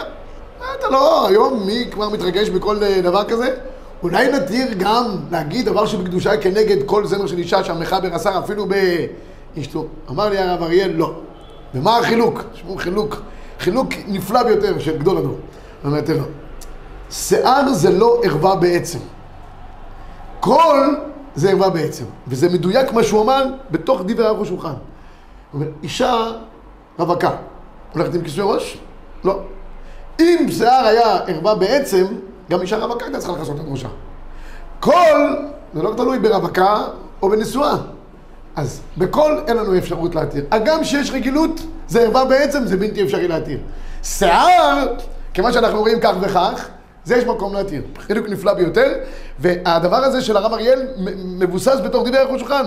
אתה 0.79 0.89
לא, 0.89 1.29
היום 1.29 1.67
מי 1.67 1.87
כבר 1.91 2.09
מתרגש 2.09 2.49
בכל 2.49 2.83
אה, 2.83 3.01
דבר 3.01 3.25
כזה? 3.25 3.55
אולי 4.03 4.33
נתיר 4.33 4.67
גם 4.79 5.05
להגיד 5.31 5.67
דבר 5.67 5.87
שבקדושה 5.87 6.37
כנגד 6.37 6.77
כל 6.87 7.07
זמר 7.07 7.27
של 7.27 7.39
אישה 7.39 7.65
שהמחבר 7.65 8.17
אסר 8.17 8.39
אפילו 8.39 8.67
באשתו. 9.57 9.87
אמר 10.11 10.29
לי 10.29 10.39
הרב 10.39 10.63
אריאל, 10.63 10.93
לא. 10.97 11.15
ומה 11.75 11.99
החילוק? 11.99 12.43
תשמעו, 12.53 12.77
חילוק, 12.77 13.23
חילוק 13.61 13.89
נפלא 14.09 14.43
ביותר 14.43 14.79
של 14.79 14.99
גדול 14.99 15.19
הדור. 15.19 15.37
אמרתי 15.87 16.15
לו, 16.15 16.25
שיער 17.11 17.73
זה 17.73 17.91
לא 17.91 18.21
ערווה 18.25 18.57
בעצם. 18.57 18.99
קול 20.41 20.97
זה 21.35 21.51
ערווה 21.51 21.71
בעצם. 21.71 22.05
וזה 22.29 22.49
מדויק 22.49 22.93
מה 22.93 23.03
שהוא 23.03 23.23
אמר 23.23 23.47
בתוך 23.71 24.03
דברי 24.07 24.27
ערוך 24.27 24.43
השולחן. 24.43 24.75
אישה 25.83 26.33
רווקה, 26.99 27.31
הולכת 27.93 28.15
עם 28.15 28.23
כיסוי 28.23 28.45
ראש? 28.55 28.79
לא. 29.25 29.41
אם 30.21 30.47
שיער 30.51 30.87
היה 30.87 31.17
ערווה 31.27 31.55
בעצם, 31.55 32.07
גם 32.51 32.61
אישה 32.61 32.79
רווקה 32.79 33.05
הייתה 33.05 33.19
צריכה 33.19 33.33
לכסות 33.33 33.61
את 33.61 33.65
ראשה. 33.69 33.89
קול, 34.81 35.39
זה 35.75 35.83
לא 35.83 35.95
תלוי 35.97 36.19
ברווקה 36.19 36.85
או 37.23 37.29
בנשואה. 37.29 37.77
אז 38.57 38.81
בכל 38.99 39.39
אין 39.47 39.57
לנו 39.57 39.79
אפשרות 39.79 40.15
להתיר. 40.15 40.45
הגם 40.51 40.85
שיש 40.85 41.11
רגילות, 41.11 41.61
זה 41.89 42.01
ערווה 42.01 42.25
בעצם, 42.25 42.67
זה 42.67 42.77
בלתי 42.77 43.03
אפשרי 43.03 43.29
להתיר. 43.29 43.59
שיער, 44.03 44.87
כיוון 45.35 45.53
שאנחנו 45.53 45.81
רואים 45.81 46.01
כך 46.01 46.15
וכך, 46.21 46.69
זה 47.05 47.17
יש 47.17 47.25
מקום 47.25 47.55
להתיר. 47.55 47.83
חילוק 47.99 48.29
נפלא 48.29 48.55
ביותר, 48.55 48.93
והדבר 49.39 49.97
הזה 49.97 50.21
של 50.21 50.37
הרב 50.37 50.53
אריאל 50.53 50.87
מבוסס 51.39 51.77
בתוך 51.85 52.09
דברי 52.09 52.19
ערוך 52.19 52.35
השולחן. 52.35 52.65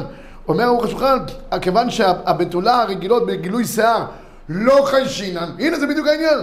אומר 0.47 0.63
ערוך 0.63 0.83
השולחן, 0.83 1.17
כיוון 1.61 1.89
שהבתולה 1.89 2.81
הרגילות 2.81 3.25
בגילוי 3.25 3.65
שיער 3.65 4.05
לא 4.49 4.81
חיישינן, 4.85 5.51
הנה 5.59 5.79
זה 5.79 5.87
בדיוק 5.87 6.07
העניין. 6.07 6.39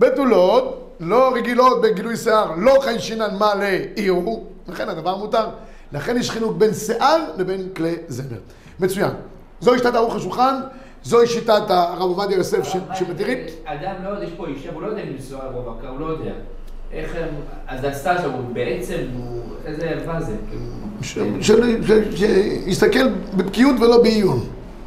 בתולות, 0.00 0.96
לא 1.00 1.34
רגילות 1.34 1.82
בגילוי 1.82 2.16
שיער, 2.16 2.52
לא 2.56 2.78
חיישינן 2.80 3.34
מה 3.38 3.54
לעירו, 3.54 4.44
לכן 4.68 4.88
הדבר 4.88 5.16
מותר. 5.16 5.46
לכן 5.92 6.16
יש 6.16 6.30
חילוק 6.30 6.56
בין 6.56 6.74
שיער 6.74 7.24
לבין 7.36 7.68
כלי 7.76 7.96
זמר. 8.08 8.38
מצוין. 8.80 9.10
זוהי 9.60 9.78
שיטת 9.78 9.94
ערוך 9.94 10.14
השולחן, 10.14 10.60
זוהי 11.02 11.26
שיטת 11.26 11.62
הרב 11.68 12.00
עובדיה 12.00 12.36
יוסף 12.36 12.68
שמתירים. 12.94 13.38
אדם 13.64 13.94
לא 14.04 14.08
יודע, 14.08 14.24
יש 14.24 14.30
פה 14.36 14.46
אישה, 14.46 14.70
הוא 14.72 14.82
לא 14.82 14.86
יודע 14.86 15.02
אם 15.02 15.16
רוב 15.52 15.78
הקר, 15.78 15.88
הוא 15.88 16.00
לא 16.00 16.06
יודע. 16.06 16.32
איך 16.94 17.10
הם, 17.16 17.28
אז 17.68 17.84
הסטאז' 17.84 18.24
הוא 18.24 18.32
בעצם, 18.52 18.94
הוא, 19.16 19.40
איזה 19.66 19.86
ערווה 19.86 20.20
זה? 20.20 20.32
כאילו, 20.50 20.64
שיסתכל 22.16 23.08
בבקיאות 23.34 23.76
ולא 23.80 24.02
בעיון. 24.02 24.40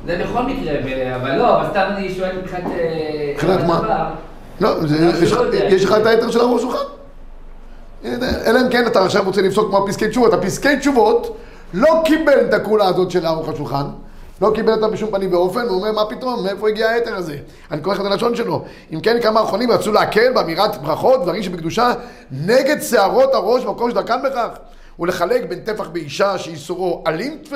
זה 0.05 0.23
בכל 0.23 0.43
מקרה, 0.43 0.73
אבל 1.15 1.35
לא, 1.37 1.61
אבל 1.61 1.69
סתם 1.69 1.85
אני 1.97 2.13
שואל 2.13 2.37
מבחינת... 2.41 2.63
אה, 2.71 3.31
מבחינת 3.33 3.63
מה? 3.63 4.11
לא, 4.61 4.69
יש 5.23 5.31
לך- 5.31 5.37
לא. 5.39 5.55
יש 5.55 5.85
לך 5.85 5.91
את 6.01 6.05
היתר 6.05 6.31
של 6.31 6.39
הראש 6.39 6.61
שלך? 6.61 6.75
אלא 8.45 8.59
אם 8.61 8.69
כן 8.71 8.87
אתה 8.87 9.05
עכשיו 9.05 9.23
רוצה 9.25 9.41
לפסוק 9.41 9.69
כמו 9.69 9.83
הפסקי 9.83 10.07
תשובות. 10.09 10.33
הפסקי 10.33 10.77
תשובות 10.77 11.37
לא 11.73 12.01
קיבל 12.05 12.39
את 12.49 12.53
הקולה 12.53 12.85
הזאת 12.87 13.11
של 13.11 13.25
ארוך 13.25 13.49
השולחן, 13.49 13.85
לא 14.41 14.51
קיבל 14.55 14.73
אותה 14.73 14.87
בשום 14.87 15.11
פנים 15.11 15.33
ואופן, 15.33 15.61
הוא 15.61 15.77
אומר, 15.77 15.91
מה 15.91 16.05
פתאום, 16.09 16.43
מאיפה 16.43 16.69
הגיע 16.69 16.89
היתר 16.89 17.15
הזה? 17.15 17.37
אני 17.71 17.81
קורא 17.81 17.95
לך 17.95 18.01
את 18.01 18.05
הלשון 18.05 18.35
שלו. 18.35 18.65
אם 18.93 19.01
כן, 19.01 19.21
כמה 19.21 19.43
אחרונים 19.43 19.71
רצו 19.71 19.91
להקל 19.91 20.33
באמירת 20.33 20.81
ברכות, 20.81 21.21
דברים 21.21 21.43
שבקדושה, 21.43 21.93
נגד 22.31 22.81
שערות 22.81 23.33
הראש 23.33 23.63
במקום 23.63 23.91
שדרכן 23.91 24.23
בכך, 24.23 24.49
ולחלק 24.99 25.49
בין 25.49 25.59
טפח 25.59 25.87
באישה 25.87 26.37
שאיסורו 26.37 27.03
אלים 27.07 27.37
תפי, 27.43 27.55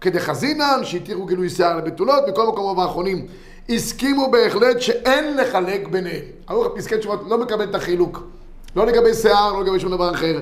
כדחזינן, 0.00 0.80
שהתירו 0.82 1.26
גילוי 1.26 1.50
שיער 1.50 1.76
לבתולות, 1.76 2.28
מכל 2.28 2.46
מקום 2.46 2.80
האחרונים. 2.80 3.26
הסכימו 3.68 4.30
בהחלט 4.30 4.80
שאין 4.80 5.36
לחלק 5.36 5.88
ביניהם. 5.88 6.24
ערוך 6.48 6.66
הפסקי 6.66 6.98
תשובות 6.98 7.20
לא 7.28 7.38
מקבל 7.38 7.64
את 7.64 7.74
החילוק. 7.74 8.22
לא 8.76 8.86
לגבי 8.86 9.14
שיער, 9.14 9.52
לא 9.52 9.64
לגבי 9.64 9.80
שום 9.80 9.90
דבר 9.90 10.10
אחר. 10.10 10.40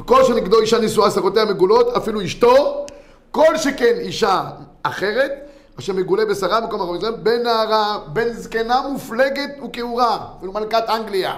וכל 0.00 0.24
שנגדו 0.24 0.60
אישה 0.60 0.78
נשואה 0.78 1.10
שערותיה 1.10 1.44
מגולות, 1.44 1.96
אפילו 1.96 2.24
אשתו, 2.24 2.86
כל 3.30 3.56
שכן 3.56 3.94
אישה 3.98 4.42
אחרת, 4.88 5.32
אשר 5.78 5.92
מגולה 5.92 6.24
בשרה 6.24 6.60
במקום 6.60 6.82
אחר 6.82 6.96
ישראל, 6.96 7.12
בין 7.22 7.42
נערה, 7.42 7.98
זקנה 8.32 8.80
מופלגת 8.92 9.50
וכעורה, 9.64 10.18
אפילו 10.38 10.52
מלכת 10.52 10.84
אנגליה. 10.88 11.34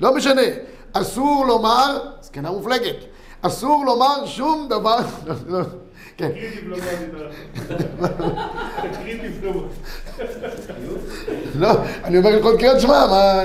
לא 0.00 0.14
משנה, 0.14 0.42
אסור 0.92 1.46
לומר, 1.46 1.98
זקנה 2.20 2.50
מופלגת, 2.50 2.96
אסור 3.42 3.84
לומר 3.86 4.26
שום 4.26 4.66
דבר, 4.70 4.96
כן, 6.16 6.30
דיפלומטית. 6.32 6.86
תקריא 8.92 9.22
דיפלומטית. 9.22 9.78
לא, 11.54 11.70
אני 12.04 12.18
אומר 12.18 12.38
לכל 12.38 12.56
קריאת 12.58 12.80
שמע, 12.80 13.06
מה... 13.06 13.42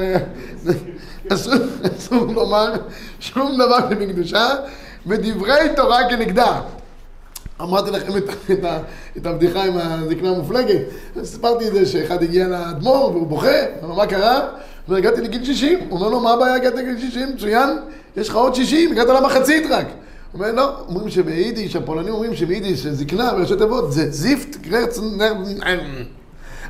אסור, 1.34 2.26
לומר 2.34 2.74
שום 3.20 3.56
דבר 3.56 3.90
שבקדושה, 3.90 4.48
ודברי 5.08 5.76
תורה 5.76 6.10
כנגדה. 6.10 6.62
אמרתי 7.62 7.92
לכם 7.92 8.18
את, 8.18 8.30
את, 8.52 8.66
את 9.18 9.26
הבדיחה 9.26 9.64
עם 9.64 9.74
הזקנה 9.78 10.30
המופלגת. 10.30 10.82
סיפרתי 11.24 11.68
את 11.68 11.74
זה 11.74 11.86
שאחד 11.86 12.24
הגיע 12.24 12.48
לאדמו"ר 12.48 13.12
והוא 13.14 13.28
בוכה, 13.28 13.58
אמר 13.84 13.96
מה 13.96 14.06
קרה? 14.06 14.48
הוא 14.88 14.98
הגעתי 14.98 15.22
לגיל 15.22 15.46
60. 15.46 15.80
הוא 15.80 16.00
אומר 16.00 16.10
לו, 16.10 16.20
מה 16.20 16.34
הבעיה 16.34 16.56
הגעת 16.56 16.76
לגיל 16.76 17.00
60? 17.00 17.30
מצוין, 17.36 17.70
יש 18.18 18.30
לך 18.30 18.36
עוד 18.36 18.56
60, 18.56 18.92
הגעת 18.92 19.08
למחצית 19.08 19.64
רק. 19.70 19.86
הוא 20.32 20.42
אומר, 20.42 20.52
לא, 20.52 20.76
אומרים 20.88 21.10
שביידיש, 21.10 21.76
הפולנים 21.76 22.14
אומרים 22.14 22.36
שביידיש 22.36 22.88
זקנה 22.88 23.34
בראשי 23.34 23.56
תיבות 23.56 23.92
זה 23.92 24.12
זיפט 24.12 24.56
קרץ 24.56 25.00
נר... 25.18 25.34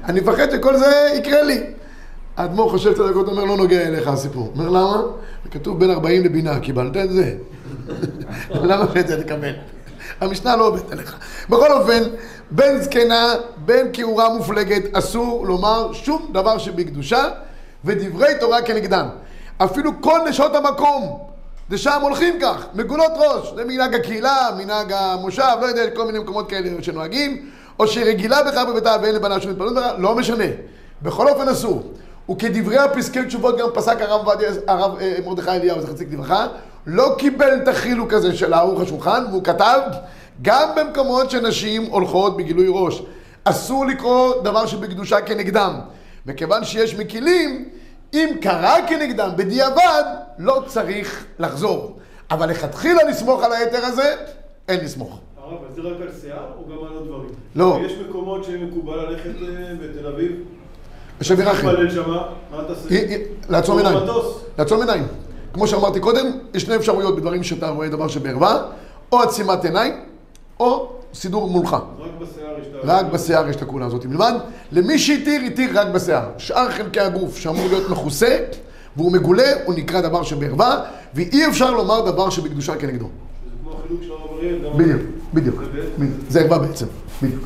אני 0.05 0.21
מפחד 0.21 0.51
שכל 0.51 0.77
זה 0.77 1.09
יקרה 1.15 1.41
לי. 1.41 1.61
האדמו"ר 2.37 2.69
חושב 2.69 2.93
קצת 2.93 3.03
דקות, 3.09 3.27
אומר, 3.27 3.43
לא 3.43 3.57
נוגע 3.57 3.87
אליך 3.87 4.07
הסיפור. 4.07 4.51
אומר, 4.55 4.69
למה? 4.69 5.01
כתוב 5.51 5.79
בין 5.79 5.89
40 5.89 6.23
לבינה, 6.23 6.59
קיבלת 6.59 6.97
את 6.97 7.11
זה? 7.11 7.33
למה 8.69 8.85
שאת 8.93 9.07
זה 9.07 9.23
תקבל? 9.23 9.53
המשנה 10.21 10.55
לא 10.55 10.67
עובדת 10.67 10.91
עליך. 10.91 11.15
בכל 11.49 11.71
אופן, 11.71 12.03
בין 12.51 12.81
זקנה, 12.81 13.33
בין 13.57 13.87
כעורה 13.93 14.29
מופלגת, 14.29 14.95
אסור 14.95 15.47
לומר 15.47 15.93
שום 15.93 16.29
דבר 16.33 16.57
שבקדושה, 16.57 17.23
ודברי 17.85 18.27
תורה 18.39 18.61
כנגדם. 18.61 19.07
אפילו 19.57 19.91
כל 20.01 20.19
נשות 20.29 20.55
המקום, 20.55 21.19
לשם 21.69 21.99
הולכים 22.01 22.39
כך, 22.41 22.65
מגולות 22.73 23.11
ראש. 23.15 23.53
זה 23.55 23.65
מנהג 23.65 23.95
הקהילה, 23.95 24.49
מנהג 24.57 24.91
המושב, 24.91 25.55
לא 25.61 25.65
יודע, 25.65 25.89
כל 25.95 26.05
מיני 26.05 26.19
מקומות 26.19 26.49
כאלה 26.49 26.83
שנוהגים, 26.83 27.49
או 27.79 27.87
שרגילה 27.87 28.43
בכך 28.43 28.63
בביתה 28.69 28.95
ואין 29.01 29.15
לבנה 29.15 29.41
שום 29.41 29.51
התפללות 29.51 29.83
לא 29.97 30.15
משנה. 30.15 30.45
בכל 31.01 31.29
אופן 31.29 31.49
אסור. 31.49 31.93
וכדברי 32.31 32.77
הפסקי 32.77 33.25
תשובות 33.25 33.57
גם 33.57 33.67
פסק 33.73 34.01
הרב 34.01 34.27
הרב 34.67 34.97
אה, 34.99 35.15
מרדכי 35.25 35.51
אליהו, 35.51 35.81
זכר 35.81 35.93
צדיק 35.93 36.07
לברכה, 36.13 36.47
לא 36.91 37.15
קיבל 37.17 37.55
את 37.63 37.67
החילוק 37.67 38.13
הזה 38.13 38.35
של 38.35 38.53
ערוך 38.53 38.81
השולחן, 38.81 39.23
והוא 39.29 39.43
כתב, 39.43 39.79
גם 40.41 40.69
במקומות 40.75 41.31
שנשים 41.31 41.85
הולכות 41.85 42.37
בגילוי 42.37 42.65
ראש, 42.69 43.01
אסור 43.43 43.85
לקרוא 43.85 44.43
דבר 44.43 44.65
שבקדושה 44.65 45.21
כנגדם. 45.21 45.79
וכיוון 46.25 46.63
שיש 46.63 46.95
מקילים, 46.95 47.69
אם 48.13 48.29
קרה 48.41 48.75
כנגדם 48.87 49.29
בדיעבד, 49.35 50.03
לא 50.37 50.63
צריך 50.67 51.25
לחזור. 51.39 51.97
אבל 52.31 52.49
לכתחילה 52.49 53.03
לסמוך 53.03 53.43
על 53.43 53.53
היתר 53.53 53.85
הזה, 53.85 54.15
אין 54.67 54.85
לסמוך. 54.85 55.19
הרב, 55.37 55.57
זה 55.75 55.81
רק 55.81 56.01
על 56.01 56.07
שיער 56.21 56.45
או 56.57 56.65
גם 56.65 56.85
על 56.85 56.93
עוד 56.93 57.07
דברים? 57.07 57.29
לא. 57.55 57.79
יש 57.85 57.93
מקומות 58.09 58.43
שמקובל 58.43 58.95
ללכת 58.95 59.25
אה, 59.25 59.73
בתל 59.81 60.07
אביב. 60.07 60.31
להתפלל 61.29 61.91
שמה, 61.91 62.27
מה 62.51 62.63
תעשה? 62.67 63.15
לעצום 63.49 63.77
עיניים. 63.77 63.97
לעצום 64.57 64.79
עיניים. 64.79 65.07
כמו 65.53 65.67
שאמרתי 65.67 65.99
קודם, 65.99 66.25
יש 66.53 66.63
שני 66.63 66.75
אפשרויות 66.75 67.15
בדברים 67.15 67.43
שאתה 67.43 67.69
רואה 67.69 67.89
דבר 67.89 68.07
שבערווה, 68.07 68.61
או 69.11 69.21
עצימת 69.21 69.65
עיניים, 69.65 69.93
או 70.59 70.89
סידור 71.13 71.49
מולך. 71.49 71.73
רק 71.73 71.81
בשיער 72.21 72.59
יש 72.61 72.67
את 72.67 72.89
ה... 72.89 72.93
רק 72.93 73.05
בשיער 73.05 73.49
יש 73.49 73.55
את 73.55 73.61
הכולה 73.61 73.85
הזאת. 73.85 74.05
מלבד, 74.05 74.33
למי 74.71 74.99
שהתיר, 74.99 75.41
התיר 75.41 75.79
רק 75.79 75.87
בשיער. 75.87 76.23
שאר 76.37 76.71
חלקי 76.71 76.99
הגוף 76.99 77.37
שאמור 77.37 77.65
להיות 77.67 77.89
מכוסה, 77.89 78.37
והוא 78.95 79.11
מגולה, 79.11 79.43
הוא 79.65 79.75
נקרא 79.75 80.01
דבר 80.01 80.23
שבערווה, 80.23 80.81
ואי 81.13 81.45
אפשר 81.47 81.71
לומר 81.71 82.01
דבר 82.11 82.29
שבקדושה 82.29 82.75
כנגדו. 82.75 83.05
זה 83.05 83.11
כמו 83.63 83.71
החילוק 83.79 84.03
של 84.03 84.11
הרב 84.11 84.37
אריאל. 84.37 84.59
גם- 84.65 84.77
בדיוק, 84.77 85.01
בדיוק. 85.33 85.61
זה 86.29 86.39
ערווה 86.41 86.59
בעצם, 86.59 86.85
בדיוק. 87.23 87.43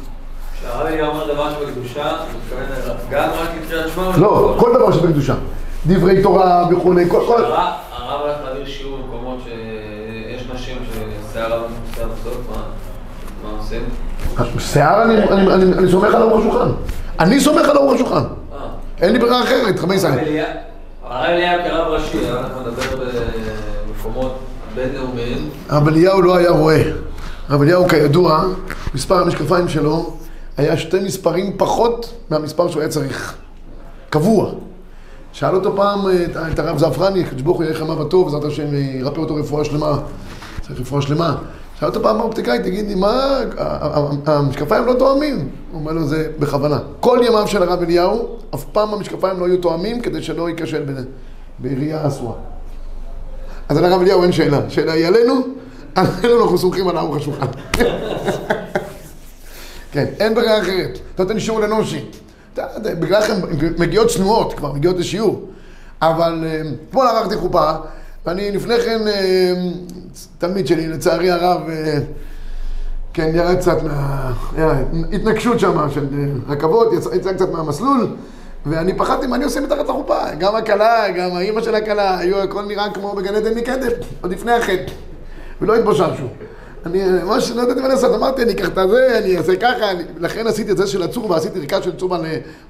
כשהרב 0.60 1.00
אומר 1.10 1.34
דבר 1.34 1.52
שבקדושה, 1.54 2.12
הוא 2.12 2.20
מתכוון 2.46 2.84
אליו 2.84 2.96
גם 3.12 3.30
רק 3.30 3.50
לקריאת 3.64 3.90
שמע? 3.96 4.18
לא? 4.18 4.56
כל 4.60 4.74
דבר 4.74 4.92
שבקדושה. 4.92 5.36
דברי 5.88 6.24
תורה 6.24 6.68
וכולי, 6.72 7.10
כל... 7.10 7.44
הרב 8.10 8.22
הולך 8.22 8.36
להעביר 8.46 8.66
שיעור 8.66 8.98
במקומות 8.98 9.38
שיש 9.46 10.48
נשים 10.54 10.78
ששיער 10.92 11.62
מכוסה 11.68 12.06
בסוף, 12.06 12.38
מה 13.44 13.50
עושים? 13.60 13.82
שיער 14.60 15.04
אני, 15.04 15.92
סומך 15.92 16.16
על 16.16 16.22
ארוך 16.22 16.40
השולחן. 16.46 16.72
אני 17.20 17.40
סומך 17.40 17.70
על 17.70 17.78
ארוך 17.78 17.94
השולחן. 17.94 18.16
אה. 18.16 18.58
אין 19.02 19.14
לי 19.14 19.20
ברירה 19.20 19.44
אחרת, 19.44 19.80
חמי 19.80 19.96
ישראל. 19.96 20.20
הרב 21.04 21.26
אליהו- 21.26 21.64
כרב 21.64 21.88
ראשי, 21.88 22.18
היה 22.18 22.34
הולך 22.34 22.52
לדבר 22.68 23.04
במקומות 23.88 24.40
בינלאומיים, 24.76 25.50
הרב 25.70 25.88
אליהו 25.88 26.22
לא 26.22 26.36
היה 26.36 26.50
רואה. 26.52 26.82
הרב 27.50 27.62
אליהו 27.62 27.88
כידוע, 27.88 28.44
מספר 28.96 29.16
המשקפיים 29.22 29.68
שלו 29.68 30.14
היה 30.58 30.78
שתי 30.78 31.00
מספרים 31.00 31.54
פחות 31.58 32.14
מהמספר 32.30 32.70
שהוא 32.70 32.82
היה 32.82 32.90
צריך. 32.90 33.36
קבוע. 34.10 34.52
שאל 35.34 35.56
אותו 35.56 35.76
פעם 35.76 36.00
את, 36.10 36.38
את 36.54 36.60
הרב 36.60 36.78
זעפרני, 36.78 37.24
הקדוש 37.24 37.42
ברוך 37.42 37.58
הוא 37.58 37.64
יהיה 37.64 37.76
חמה 37.76 38.02
וטוב, 38.02 38.26
בעזרת 38.26 38.44
השם 38.44 38.76
ירפא 38.76 39.20
אותו 39.20 39.36
רפואה 39.36 39.66
שלמה. 39.66 40.00
צריך 40.62 40.80
רפואה 40.80 41.02
שלמה. 41.02 41.36
שאל 41.80 41.88
אותו 41.88 42.04
פעם 42.04 42.20
האופטיקאי, 42.20 42.60
תגיד 42.60 42.88
לי, 42.88 42.96
מה, 42.96 43.40
המשקפיים 44.26 44.86
לא 44.86 44.94
תואמים? 44.94 45.50
הוא 45.72 45.80
אומר 45.80 45.92
לו, 45.92 46.08
זה 46.08 46.30
בכוונה. 46.40 46.80
כל 47.00 47.20
ימיו 47.28 47.48
של 47.48 47.64
הרב 47.64 47.82
אליהו, 47.82 48.38
אף 48.56 48.64
פעם 48.64 48.94
המשקפיים 48.94 49.40
לא 49.40 49.46
היו 49.46 49.58
תואמים 49.58 50.02
כדי 50.02 50.22
שלא 50.22 50.50
ייכשל 50.50 50.84
בראייה 51.60 52.08
אסורה. 52.08 52.34
אז 53.70 53.78
על 53.78 53.86
הרב 53.86 54.02
אליהו 54.02 54.24
אין 54.24 54.32
שאלה. 54.32 54.60
שאלה 54.70 54.94
היא 54.94 55.08
עלינו, 55.08 55.42
עלינו 55.96 56.42
אנחנו 56.44 56.58
סומכים 56.58 56.88
על 56.88 56.98
ערוך 56.98 57.16
השולחן. 57.16 57.48
כן, 59.92 60.06
אין 60.20 60.36
ברירה 60.36 60.62
אחרת. 60.62 61.00
אתה 61.16 61.24
נותן 61.24 61.40
שיעור 61.40 61.60
לנושי. 61.60 62.06
אתה 62.54 62.68
יודע, 62.76 62.96
בגלל 62.96 63.20
לכם 63.20 63.34
מגיעות 63.78 64.08
צנועות 64.08 64.54
כבר, 64.54 64.74
מגיעות 64.74 64.98
לשיעור. 64.98 65.50
אבל 66.02 66.44
אה, 66.46 66.62
אתמול 66.90 67.08
ערכתי 67.08 67.36
חופה, 67.36 67.72
ואני 68.26 68.52
לפני 68.52 68.80
כן, 68.80 69.08
אה, 69.08 69.54
תלמיד 70.38 70.68
שלי, 70.68 70.88
לצערי 70.88 71.32
הרב, 71.32 71.70
אה, 71.70 71.98
כן, 73.14 73.32
ירד 73.34 73.56
קצת 73.58 73.78
מה... 73.84 74.32
התנגשות 75.12 75.60
שם 75.60 75.90
של 75.90 76.06
אה, 76.14 76.54
רכבות, 76.54 76.94
יצא, 76.94 77.10
יצא 77.16 77.34
קצת 77.34 77.50
מהמסלול, 77.52 78.08
ואני 78.66 78.98
פחדתי 78.98 79.28
מה 79.28 79.36
אני 79.36 79.44
עושה 79.44 79.62
מתחת 79.62 79.90
לחופה. 79.90 80.20
גם 80.40 80.56
הכלה, 80.56 81.12
גם 81.12 81.36
האימא 81.36 81.62
של 81.62 81.76
הכלה, 81.76 82.18
היו 82.18 82.38
הכל 82.38 82.66
נראה 82.66 82.94
כמו 82.94 83.14
בגן 83.14 83.36
עדן 83.36 83.58
מקדם, 83.58 83.92
עוד 84.22 84.32
לפני 84.32 84.52
החטא, 84.52 84.92
ולא 85.62 85.76
התבוששו. 85.76 86.28
אני 86.86 87.04
ממש 87.24 87.52
לא 87.52 87.62
ידעתי 87.62 87.82
מה 87.82 87.88
לעשות, 87.88 88.16
אמרתי, 88.16 88.44
אני 88.44 88.52
אקח 88.52 88.68
את 88.68 88.78
הזה, 88.78 89.18
אני 89.18 89.38
אעשה 89.38 89.56
ככה, 89.56 89.92
אני... 89.92 90.04
לכן 90.20 90.48
עשיתי 90.48 90.72
את 90.72 90.78
זה 90.78 90.88
של 90.88 91.04
הצורבה, 91.04 91.36
עשיתי 91.38 91.60
ריקה 91.60 91.82
של 91.82 91.96
צורבה 91.98 92.18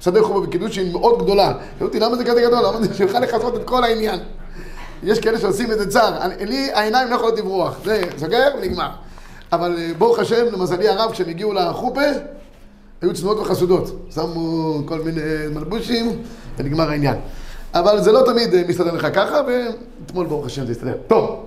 לשדה 0.00 0.22
חובה 0.22 0.46
בקידושין 0.46 0.92
מאוד 0.92 1.22
גדולה. 1.22 1.52
אותי, 1.80 2.00
למה 2.00 2.16
זה 2.16 2.24
כזה 2.24 2.42
גדול? 2.42 2.64
זה 2.82 2.94
שיוכל 2.94 3.18
לכסות 3.18 3.56
את 3.56 3.64
כל 3.64 3.84
העניין? 3.84 4.20
יש 5.02 5.20
כאלה 5.20 5.38
שעושים 5.38 5.72
את 5.72 5.78
זה 5.78 5.90
צר, 5.90 6.16
אני- 6.20 6.46
לי 6.46 6.70
העיניים 6.72 7.10
לא 7.10 7.14
יכולות 7.14 7.38
לברוח, 7.38 7.76
זה 7.84 8.02
סוגר, 8.18 8.48
נגמר. 8.62 8.88
אבל 9.52 9.76
אה, 9.78 9.90
ברוך 9.98 10.18
השם, 10.18 10.44
למזלי 10.52 10.88
הרב, 10.88 11.12
כשהם 11.12 11.28
הגיעו 11.28 11.52
לחופה, 11.52 12.00
היו 13.02 13.14
צנועות 13.14 13.38
וחסודות. 13.38 13.90
שמו 14.14 14.78
כל 14.86 14.98
מיני 15.00 15.20
מלבושים, 15.54 16.22
ונגמר 16.58 16.90
העניין. 16.90 17.16
אבל 17.74 18.00
זה 18.02 18.12
לא 18.12 18.22
תמיד 18.26 18.54
אה, 18.54 18.62
מסתדר 18.68 18.92
לך 18.92 19.06
ככה, 19.14 19.40
ואתמול 19.46 20.26
ברוך 20.26 20.46
השם 20.46 20.66
זה 20.66 20.72
הסתדר. 20.72 20.94
טוב, 21.06 21.46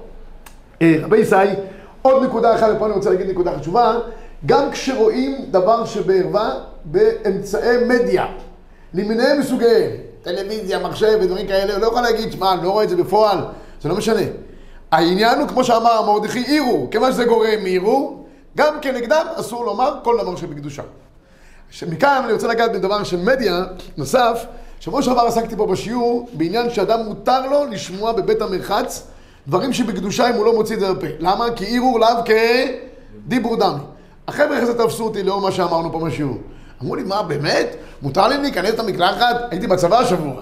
אה, 0.81 0.95
רבי 1.01 1.17
ישי, 1.17 1.35
עוד 2.01 2.23
נקודה 2.23 2.55
אחת, 2.55 2.67
ופה 2.75 2.85
אני 2.85 2.93
רוצה 2.93 3.09
להגיד 3.09 3.29
נקודה 3.29 3.59
חשובה, 3.59 3.97
גם 4.45 4.71
כשרואים 4.71 5.45
דבר 5.51 5.85
שבערווה 5.85 6.53
באמצעי 6.85 7.77
מדיה, 7.87 8.25
למיניהם 8.93 9.39
מסוגיהם, 9.39 9.91
טלוויזיה, 10.21 10.79
מחשב 10.79 11.19
ודברים 11.21 11.47
כאלה, 11.47 11.77
לא 11.77 11.87
יכול 11.87 12.01
להגיד, 12.01 12.31
שמע, 12.31 12.53
אני 12.53 12.63
לא 12.63 12.69
רואה 12.69 12.83
את 12.83 12.89
זה 12.89 12.95
בפועל, 12.95 13.37
זה 13.81 13.89
לא 13.89 13.95
משנה. 13.95 14.21
העניין 14.91 15.39
הוא, 15.39 15.47
כמו 15.47 15.63
שאמר 15.63 16.01
מרדכי, 16.01 16.39
עירו, 16.39 16.87
כיוון 16.91 17.11
שזה 17.11 17.25
גורם 17.25 17.63
מעירו, 17.63 18.23
גם 18.57 18.73
כנגדם 18.81 19.25
אסור 19.35 19.65
לומר 19.65 19.93
כל 20.03 20.17
דבר 20.21 20.35
שבקדושה. 20.35 20.83
מכאן 21.87 22.21
אני 22.23 22.33
רוצה 22.33 22.47
לגעת 22.47 22.71
בדבר 22.71 23.03
של 23.03 23.17
מדיה 23.17 23.63
נוסף, 23.97 24.45
שבוע 24.79 25.01
שעבר 25.01 25.21
עסקתי 25.21 25.55
פה 25.55 25.65
בשיעור 25.65 26.29
בעניין 26.33 26.69
שאדם 26.69 27.05
מותר 27.05 27.47
לו 27.47 27.65
לשמוע 27.65 28.11
בבית 28.11 28.41
המרחץ 28.41 29.07
דברים 29.47 29.73
שבקדושה 29.73 30.29
אם 30.29 30.35
הוא 30.35 30.45
לא 30.45 30.53
מוציא 30.53 30.75
את 30.75 30.79
זה 30.79 30.93
בפה. 30.93 31.07
למה? 31.19 31.45
כי 31.55 31.65
עירו 31.65 31.97
לאו 31.97 32.09
כדיבור 33.25 33.55
דמי. 33.55 33.79
החבר'ה 34.27 34.57
אחרי 34.57 34.65
זה 34.65 34.77
תפסו 34.77 35.03
אותי 35.03 35.23
לאור 35.23 35.41
מה 35.41 35.51
שאמרנו 35.51 35.91
פה 35.91 35.99
בשיעור. 35.99 36.37
אמרו 36.83 36.95
לי, 36.95 37.03
מה, 37.03 37.23
באמת? 37.23 37.75
מותר 38.01 38.27
לי 38.27 38.37
להיכנס 38.37 38.79
למקלחת? 38.79 39.35
הייתי 39.51 39.67
בצבא 39.67 39.99
השבוע. 39.99 40.33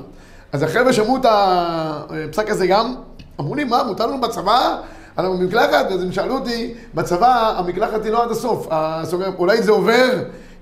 אז 0.52 0.64
החבר'ה 0.64 0.94
שמעו 0.94 1.18
את 1.18 1.26
הפסק 1.30 2.50
הזה 2.50 2.68
גם, 2.68 2.96
אמרו 3.40 3.56
לי, 3.56 3.64
מה, 3.64 3.84
מותר 3.84 4.08
לנו 4.08 4.22
בצבא? 4.22 4.78
על 5.16 5.26
המקלחת, 5.26 5.92
אז 5.92 6.02
הם 6.02 6.12
שאלו 6.12 6.36
אותי, 6.36 6.74
בצבא 6.94 7.54
המקלחת 7.58 8.04
היא 8.04 8.12
לא 8.12 8.24
עד 8.24 8.32
הסוף, 8.32 8.68
הסוגר, 8.72 9.30
אולי 9.38 9.62
זה 9.62 9.72
עובר, 9.72 10.10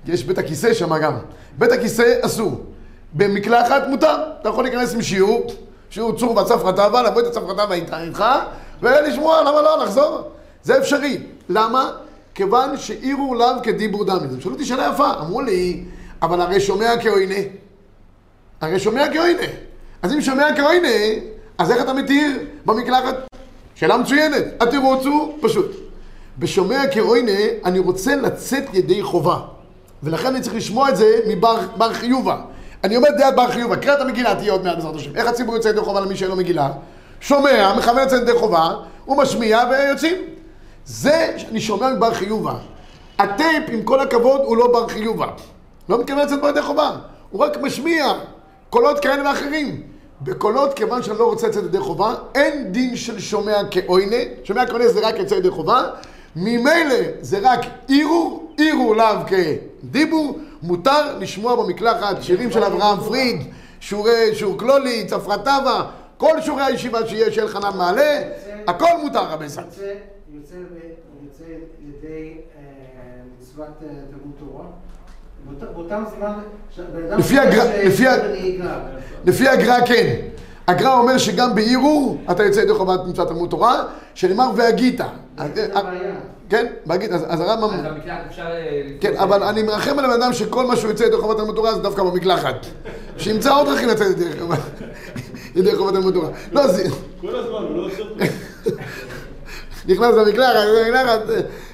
כי 0.04 0.12
יש 0.12 0.24
בית 0.24 0.38
הכיסא 0.38 0.74
שם 0.74 0.98
גם. 0.98 1.12
בית 1.58 1.72
הכיסא 1.72 2.14
אסור. 2.20 2.60
במקלחת 3.12 3.82
מותר, 3.88 4.16
אתה 4.40 4.48
יכול 4.48 4.64
להיכנס 4.64 4.94
עם 4.94 5.02
שיעור, 5.02 5.46
שיעור 5.94 6.16
צור 6.16 6.34
בצפרא 6.34 6.72
טבא, 6.72 7.02
לבוא 7.02 7.20
את 7.20 7.26
הצפרא 7.26 7.52
טבא 7.52 7.72
איתך, 7.72 8.24
ולשמוע, 8.82 9.40
למה 9.40 9.62
לא, 9.62 9.84
לחזור? 9.84 10.30
זה 10.62 10.78
אפשרי. 10.78 11.20
למה? 11.48 11.90
כיוון 12.34 12.76
שעירו 12.76 13.34
לאו 13.34 13.62
כדיבור 13.62 14.04
דמי. 14.04 14.26
הם 14.32 14.40
שאלו 14.40 14.54
אותי 14.54 14.64
שאלה 14.64 14.90
יפה, 14.94 15.10
אמרו 15.20 15.40
לי, 15.40 15.84
אבל 16.22 16.40
הרי 16.40 16.60
שומע 16.60 16.90
כעוינה. 17.02 17.48
הרי 18.60 18.80
שומע 18.80 19.04
כעוינה. 19.12 19.42
אז 20.02 20.12
אם 20.12 20.20
שומע 20.20 20.56
כעוינה, 20.56 20.88
אז 21.58 21.70
איך 21.70 21.82
אתה 21.82 21.92
מתיר 21.92 22.38
במקלחת? 22.64 23.14
שאלה 23.74 23.96
מצוינת. 23.96 24.44
התירוץ 24.60 25.06
הוא 25.06 25.38
פשוט. 25.40 25.70
בשומע 26.38 26.82
כעוינה, 26.92 27.40
אני 27.64 27.78
רוצה 27.78 28.16
לצאת 28.16 28.74
ידי 28.74 29.02
חובה. 29.02 29.40
ולכן 30.02 30.26
אני 30.26 30.40
צריך 30.40 30.54
לשמוע 30.54 30.88
את 30.88 30.96
זה 30.96 31.20
מבר 31.26 31.56
בר 31.76 31.92
חיובה. 31.92 32.36
אני 32.84 32.94
עומד 32.94 33.10
ליד 33.16 33.36
בר 33.36 33.50
חיובה, 33.50 33.76
קרא 33.76 33.94
את 33.94 34.00
המגילה, 34.00 34.34
תהיה 34.34 34.52
עוד 34.52 34.64
מעט 34.64 34.74
בעזרת 34.74 34.94
השם. 34.94 35.16
איך 35.16 35.26
הציבור 35.26 35.54
יוצא 35.54 35.68
ידי 35.68 35.80
חובה 35.80 36.00
למי 36.00 36.16
שאין 36.16 36.30
לו 36.30 36.36
מגילה? 36.36 36.70
שומע, 37.20 37.74
מכוון 37.78 38.02
לצאת 38.02 38.22
ידי 38.22 38.38
חובה, 38.38 38.74
הוא 39.04 39.16
משמיע 39.16 39.60
ויוצאים. 39.70 40.16
זה 40.86 41.34
שאני 41.36 41.60
שומע 41.60 41.88
מבר 41.88 42.14
חיובה. 42.14 42.54
הטייפ, 43.18 43.62
עם 43.68 43.82
כל 43.82 44.00
הכבוד, 44.00 44.40
הוא 44.44 44.56
לא 44.56 44.72
בר 44.72 44.88
חיובה. 44.88 45.26
לא 45.88 46.00
מתכוון 46.00 46.18
לצאת 46.18 46.40
בו 46.40 46.48
ידי 46.48 46.62
חובה. 46.62 46.90
הוא 47.30 47.44
רק 47.44 47.56
משמיע 47.56 48.12
קולות 48.70 49.00
כאלה 49.00 49.30
ואחרים. 49.30 49.82
בקולות, 50.20 50.74
כיוון 50.74 51.02
שאני 51.02 51.18
לא 51.18 51.24
רוצה 51.24 51.48
לצאת 51.48 51.64
ידי 51.64 51.80
חובה, 51.80 52.14
אין 52.34 52.72
דין 52.72 52.96
של 52.96 53.20
שומע 53.20 53.56
כעוינה. 53.70 54.16
שומע 54.44 54.66
כעוינה 54.66 54.88
זה 54.88 55.00
רק 55.00 55.18
יצא 55.18 55.34
ידי 55.34 55.50
חובה. 55.50 55.82
ממילא 56.36 56.96
זה 57.20 57.38
רק 57.42 57.60
עירו, 57.88 58.42
עירו 58.56 58.94
לאו 58.94 59.16
כדיבור. 59.26 60.38
מותר 60.64 61.18
לשמוע 61.18 61.56
במקלחת 61.56 62.22
שירים 62.22 62.50
של 62.50 62.64
אברהם 62.64 63.00
פריד, 63.00 63.42
שיעורי, 63.80 64.34
שיעור 64.34 64.58
כלולי, 64.58 65.06
טבא, 65.36 65.84
כל 66.16 66.40
שיעורי 66.40 66.62
הישיבה 66.62 67.06
שיש, 67.06 67.34
של 67.34 67.48
חנן 67.48 67.76
מעלה, 67.76 68.22
הכל 68.68 68.86
מותר 69.02 69.22
רבי 69.24 69.48
סן. 69.48 69.62
יוצא, 69.62 69.82
יוצא, 70.34 70.54
ב- 70.54 71.24
יוצא 71.24 71.44
ידי 71.88 72.34
אה, 72.56 72.62
מצוות 73.40 73.66
אה, 73.82 73.88
תלמוד 74.10 74.32
תורה. 74.38 74.64
באות- 75.44 75.74
באותם 75.74 76.04
זמן, 76.18 76.32
לפי 79.24 79.48
הגר"א 79.48 79.86
כן. 79.86 80.16
הגר"א 80.68 80.92
אומר 80.98 81.18
שגם 81.18 81.54
בערעור 81.54 82.18
אתה 82.30 82.44
יוצא 82.44 82.60
ידי 82.60 82.74
חובת 82.74 83.00
מצוות 83.06 83.28
תלמוד 83.28 83.50
תורה, 83.50 83.82
שנאמר 84.14 84.50
והגית. 84.56 85.00
כן, 86.48 86.66
בהגית, 86.86 87.12
אז 87.12 87.24
אז 87.28 87.40
הרמב"ם... 87.40 87.74
אז 87.74 87.80
במקלחת 87.92 88.18
אפשר... 88.30 88.42
אה, 88.42 88.82
כן, 89.00 89.16
אבל. 89.16 89.42
אני 89.42 89.62
מרחם 89.62 89.98
על 89.98 90.04
הבן 90.04 90.22
אדם 90.22 90.32
שכל 90.32 90.66
מה 90.66 90.76
שהוא 90.76 90.90
יוצא 90.90 91.04
ידי 91.04 91.16
חובת 91.16 91.36
תלמוד 91.36 91.54
תורה 91.56 91.74
זה 91.74 91.80
דווקא 91.80 92.02
במקלחת. 92.02 92.66
שימצא 93.18 93.54
עוד 93.54 93.66
דרכים 93.68 93.88
לצאת 93.88 94.06
ידי 95.56 95.76
חובת- 95.76 95.94
תלמוד 95.94 96.14
תורה. 96.14 96.28
לא, 96.52 96.66
זה... 96.66 96.84
כל 97.20 97.36
הזמן, 97.36 97.52
הוא 97.68 97.76
לא 97.76 97.86
עוצר 97.86 98.04
פה. 98.18 98.24
נכנס 99.88 100.14
למקלחת, 100.14 100.54
למקלחת, 100.54 101.20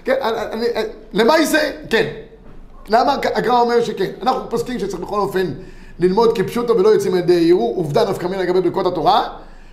כן, 0.05 0.15
אני, 0.23 0.67
אני- 0.75 0.89
למעשה, 1.13 1.59
כן. 1.91 2.07
למה 2.89 3.13
הגר"א 3.35 3.61
אומר 3.61 3.81
שכן? 3.85 4.11
אנחנו 4.23 4.51
פוסקים 4.51 4.79
שצריך 4.79 5.01
בכל 5.03 5.21
אופן 5.21 5.47
ללמוד 5.99 6.39
כפשוטו 6.39 6.77
ולא 6.79 6.89
יוצאים 6.89 7.13
על 7.15 7.19
ידי 7.19 7.49
ערעור, 7.51 7.77
עובדה 7.77 8.11
נפקא 8.11 8.27
מינה 8.27 8.43
לגבי 8.43 8.61
ברכות 8.61 8.87
התורה, 8.87 9.29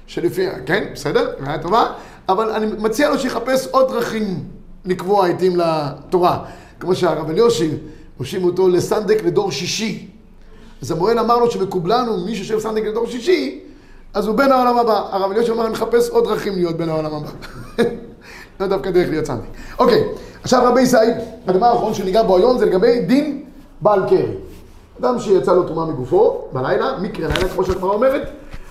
שלפי, 0.08 0.46
כן, 0.66 0.84
בסדר, 0.94 1.34
ראיה 1.48 1.58
טובה, 1.60 1.86
אבל 2.30 2.50
אני 2.52 2.66
מציע 2.78 3.10
לו 3.10 3.20
שיחפש 3.20 3.68
עוד 3.72 3.88
דרכים 3.94 4.44
לקבוע 4.88 5.28
עיתים 5.28 5.60
לתורה. 5.60 6.44
כמו 6.80 6.96
שהרב 6.96 7.30
אליושי, 7.30 7.72
הושיבו 8.18 8.48
אותו 8.48 8.70
לסנדק 8.70 9.24
לדור 9.24 9.52
שישי. 9.52 10.08
אז 10.82 10.92
המוהל 10.92 11.20
אמר 11.20 11.38
לו 11.38 11.52
שמקובלנו, 11.52 12.26
מי 12.26 12.36
שיושב 12.36 12.60
סנדק 12.60 12.84
לדור 12.84 13.08
שישי, 13.08 13.60
אז 14.14 14.28
הוא 14.28 14.36
בן 14.36 14.52
העולם 14.52 14.78
הבא. 14.78 15.08
הרב 15.12 15.32
אליושי 15.32 15.52
אמר, 15.52 15.64
אני 15.64 15.72
מחפש 15.72 16.10
עוד 16.10 16.24
דרכים 16.24 16.54
להיות 16.56 16.78
בן 16.78 16.90
העולם 16.90 17.14
הבא. 17.14 17.30
לא 18.60 18.68
דווקא 18.68 18.92
דרך 18.92 19.10
להיות 19.10 19.26
סנדק. 19.26 19.48
אוקיי, 19.80 20.04
עכשיו 20.44 20.64
רבי 20.66 20.82
ישי, 20.82 20.98
הדבר 21.48 21.66
האחרון 21.66 21.94
שניגע 21.94 22.24
בו 22.24 22.38
היום 22.38 22.58
זה 22.58 22.66
לגבי 22.66 23.00
דין 23.00 23.44
בעל 23.82 24.10
קרי. 24.10 24.26
אדם 25.00 25.20
שיצא 25.20 25.54
לו 25.54 25.64
תרומה 25.64 25.86
מגופו 25.86 26.42
בלילה, 26.54 27.00
מקרה 27.02 27.28
לילה, 27.28 27.50
כמו 27.50 27.64
שהגמרא 27.64 27.94
אומרת, 27.94 28.30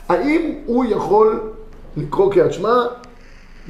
האם 0.09 0.55
הוא 0.67 0.85
יכול 0.85 1.41
לקרוא 1.97 2.33
קריאת 2.33 2.53
שמע, 2.53 2.75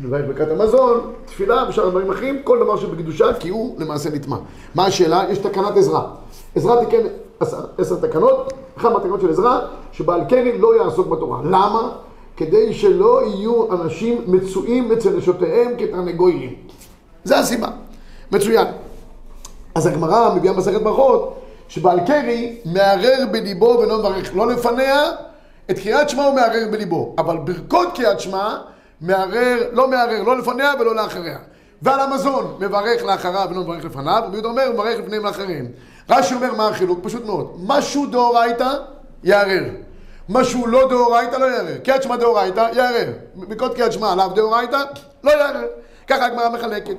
לברך 0.04 0.26
ברכת 0.26 0.50
המזון, 0.50 1.12
תפילה 1.24 1.64
ושאר 1.68 1.88
דברים 1.88 2.10
אחרים, 2.10 2.42
כל 2.44 2.58
דבר 2.58 2.76
שבקדושה, 2.76 3.34
כי 3.40 3.48
הוא 3.48 3.80
למעשה 3.80 4.10
נטמע. 4.10 4.36
מה 4.74 4.86
השאלה? 4.86 5.24
יש 5.30 5.38
תקנת 5.38 5.76
עזרה. 5.76 6.06
עזרה 6.54 6.84
תיקן 6.84 7.06
עשר, 7.78 7.96
תקנות, 8.00 8.52
אחת 8.76 8.92
מהתקנות 8.92 9.20
של 9.20 9.30
עזרה, 9.30 9.60
שבעל 9.92 10.20
קרי 10.28 10.58
לא 10.58 10.76
יעסוק 10.76 11.06
בתורה. 11.06 11.40
למה? 11.44 11.92
כדי 12.36 12.74
שלא 12.74 13.22
יהיו 13.26 13.72
אנשים 13.72 14.24
מצויים 14.26 14.92
אצל 14.92 15.10
נשותיהם 15.10 15.72
כתרנגולים. 15.78 16.54
זה 17.24 17.38
הסיבה. 17.38 17.68
מצוין. 18.32 18.66
אז 19.74 19.86
הגמרא 19.86 20.34
מביאה 20.34 20.52
מסכת 20.52 20.82
ברכות, 20.82 21.36
שבעל 21.68 22.00
קרי 22.06 22.58
מערער 22.64 23.26
בליבו 23.32 23.78
ולא 23.82 23.98
מברך. 23.98 24.36
לא 24.36 24.46
לפניה, 24.46 25.02
את 25.70 25.78
קריאת 25.78 26.08
שמע 26.08 26.24
הוא 26.24 26.34
מערער 26.34 26.68
בליבו. 26.70 27.14
אבל 27.18 27.36
ברכות 27.36 27.88
קריאת 27.94 28.20
שמע, 28.20 28.58
מערער, 29.00 29.58
לא 29.72 29.88
מערער, 29.88 30.22
לא 30.22 30.38
לפניה 30.38 30.72
ולא 30.80 30.94
לאחריה. 30.94 31.38
ועל 31.82 32.00
המזון, 32.00 32.56
מברך 32.60 33.04
לאחריו 33.04 33.48
ולא 33.50 33.60
מברך 33.60 33.84
לפניו, 33.84 34.22
ויהודה 34.30 34.48
אומר, 34.48 34.72
מברך 34.72 34.98
לפניהם 34.98 35.24
לאחריהם. 35.26 35.66
רש"י 36.10 36.34
אומר 36.34 36.54
מה 36.54 36.68
החילוק? 36.68 36.98
פשוט 37.02 37.24
מאוד. 37.24 37.56
משהו 37.66 38.06
דאורייתא, 38.06 38.70
יערער. 39.24 39.64
משהו 40.28 40.66
לא 40.66 40.88
דאורייתא, 40.88 41.36
לא 41.36 41.44
יערער. 41.44 41.78
קריאת 41.84 42.02
שמע 42.02 42.16
דאורייתא, 42.16 42.68
יערער. 42.72 43.12
ברכות 43.34 43.74
קריאת 43.74 43.92
שמע 43.92 44.12
עליו 44.12 44.30
דאורייתא, 44.34 44.78
לא 45.24 45.30
יערער. 45.30 45.66
ככה 46.06 46.26
הגמרא 46.26 46.48
מחלקת. 46.48 46.96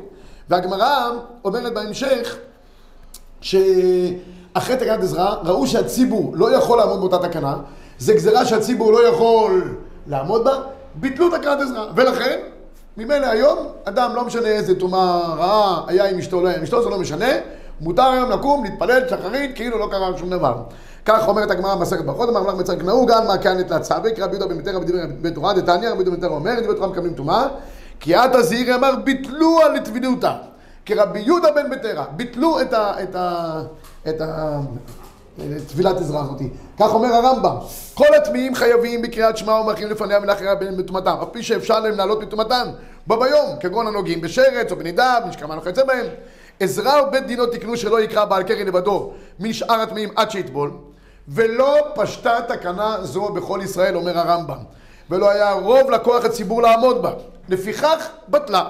והגמרא 0.49 1.12
אומרת 1.45 1.73
בהמשך, 1.73 2.38
שאחרי 3.41 4.75
תקנת 4.75 5.03
עזרא, 5.03 5.36
ראו 5.43 5.67
שהציבור 5.67 6.31
לא 6.36 6.51
יכול 6.51 6.77
לעמוד 6.77 6.99
באותה 6.99 7.27
תקנה, 7.27 7.55
זה 7.99 8.13
גזירה 8.13 8.45
שהציבור 8.45 8.91
לא 8.91 9.07
יכול 9.07 9.77
לעמוד 10.07 10.43
בה, 10.43 10.53
ביטלו 10.99 11.29
תקנת 11.29 11.62
עזרא, 11.62 11.86
ולכן 11.95 12.39
ממילא 12.97 13.25
היום, 13.25 13.67
אדם 13.83 14.12
לא 14.15 14.25
משנה 14.25 14.47
איזה 14.47 14.79
טומאה 14.79 15.36
רעה 15.36 15.83
היה 15.88 16.10
עם 16.10 16.19
אשתו, 16.19 16.41
לא 16.41 16.47
היה 16.47 16.57
עם 16.57 16.63
אשתו, 16.63 16.83
זה 16.83 16.89
לא 16.89 16.99
משנה. 16.99 17.29
מותר 17.81 18.03
היום 18.03 18.31
לקום, 18.31 18.63
להתפלל, 18.63 19.10
שחרית, 19.10 19.55
כאילו 19.55 19.79
לא 19.79 19.88
קרה 19.91 20.17
שום 20.17 20.29
דבר. 20.29 20.55
כך 21.05 21.27
אומרת 21.27 21.51
הגמרא 21.51 21.75
במסכת 21.75 22.05
ברכות, 22.05 22.29
אמר 22.29 22.43
מלאך 22.43 22.55
מצריך 22.55 22.83
נהוג, 22.83 23.12
על 23.12 23.27
מה 23.27 23.38
כהנת 23.38 23.71
להצווי, 23.71 24.15
כי 24.15 24.21
רבי 24.21 24.36
יהודה 24.36 24.47
בן 24.47 24.57
מיטרה 24.57 24.79
בדברי 24.79 25.07
בן 25.07 25.33
תורה, 25.33 25.53
דתניא, 25.53 25.89
רבי 25.89 26.03
יהודה 26.03 26.12
בן 26.12 26.15
מיטרה 26.15 26.29
אומר, 26.29 26.60
דברי 26.60 26.75
תורה 26.75 26.88
מקבלים 26.88 27.13
טומאה, 27.13 27.47
כי 27.99 28.15
עתה 28.15 28.41
זעירי 28.41 28.75
אמר, 28.75 28.95
ביטלו 29.03 29.60
על. 29.60 29.71
כי 30.86 30.93
רבי 30.93 31.19
יהודה 31.19 31.51
בן 31.51 31.69
ביתרה, 31.69 32.05
ביטלו 32.15 32.62
את 32.62 32.73
ה... 32.73 33.03
את 33.03 33.15
ה... 33.15 33.62
את 34.10 34.21
ה... 34.21 34.60
טבילת 35.67 35.97
עזרה 35.97 36.21
הזאתי. 36.21 36.50
כך 36.80 36.93
אומר 36.93 37.13
הרמב"ם, 37.13 37.56
כל 37.93 38.15
הטמאים 38.17 38.56
חייבים 38.56 39.02
בקריאת 39.02 39.38
שמע 39.38 39.54
ומלכים 39.54 39.89
לפניה 39.89 40.19
ולאחריה 40.21 40.56
בין 40.56 40.78
מטומאתם, 40.78 41.15
אף 41.23 41.28
פי 41.32 41.43
שאפשר 41.43 41.80
להם 41.80 41.97
לעלות 41.97 42.21
מטומאתם 42.21 42.67
בו 43.08 43.19
ביום, 43.19 43.56
כגון 43.60 43.88
הנוגעים 43.88 44.21
בשרץ 44.21 44.71
או 44.71 44.76
בנידה, 44.76 45.17
בנשכמה 45.26 45.58
וכיוצא 45.58 45.84
בהם. 45.84 46.06
עזרא 46.60 47.02
ובית 47.02 47.28
דינו 47.28 47.45
תקנו 47.45 47.78
שלא 47.78 48.02
יקרא 48.02 48.26
בעל 48.26 48.43
קרן 48.43 48.67
לבדו 48.67 49.12
משאר 49.39 49.82
הטמאים 49.82 50.10
עד 50.15 50.32
שיטבול, 50.32 50.71
ולא 51.28 51.78
פשטה 51.95 52.38
תקנה 52.47 52.97
זו 53.02 53.30
בכל 53.30 53.60
ישראל, 53.63 53.95
אומר 53.95 54.19
הרמב"ם, 54.19 54.60
ולא 55.10 55.30
היה 55.30 55.52
רוב 55.52 55.91
לכוח 55.91 56.26
הציבור 56.26 56.62
לעמוד 56.62 57.02
בה. 57.02 57.12
לפיכך 57.50 58.10
בטלה. 58.30 58.63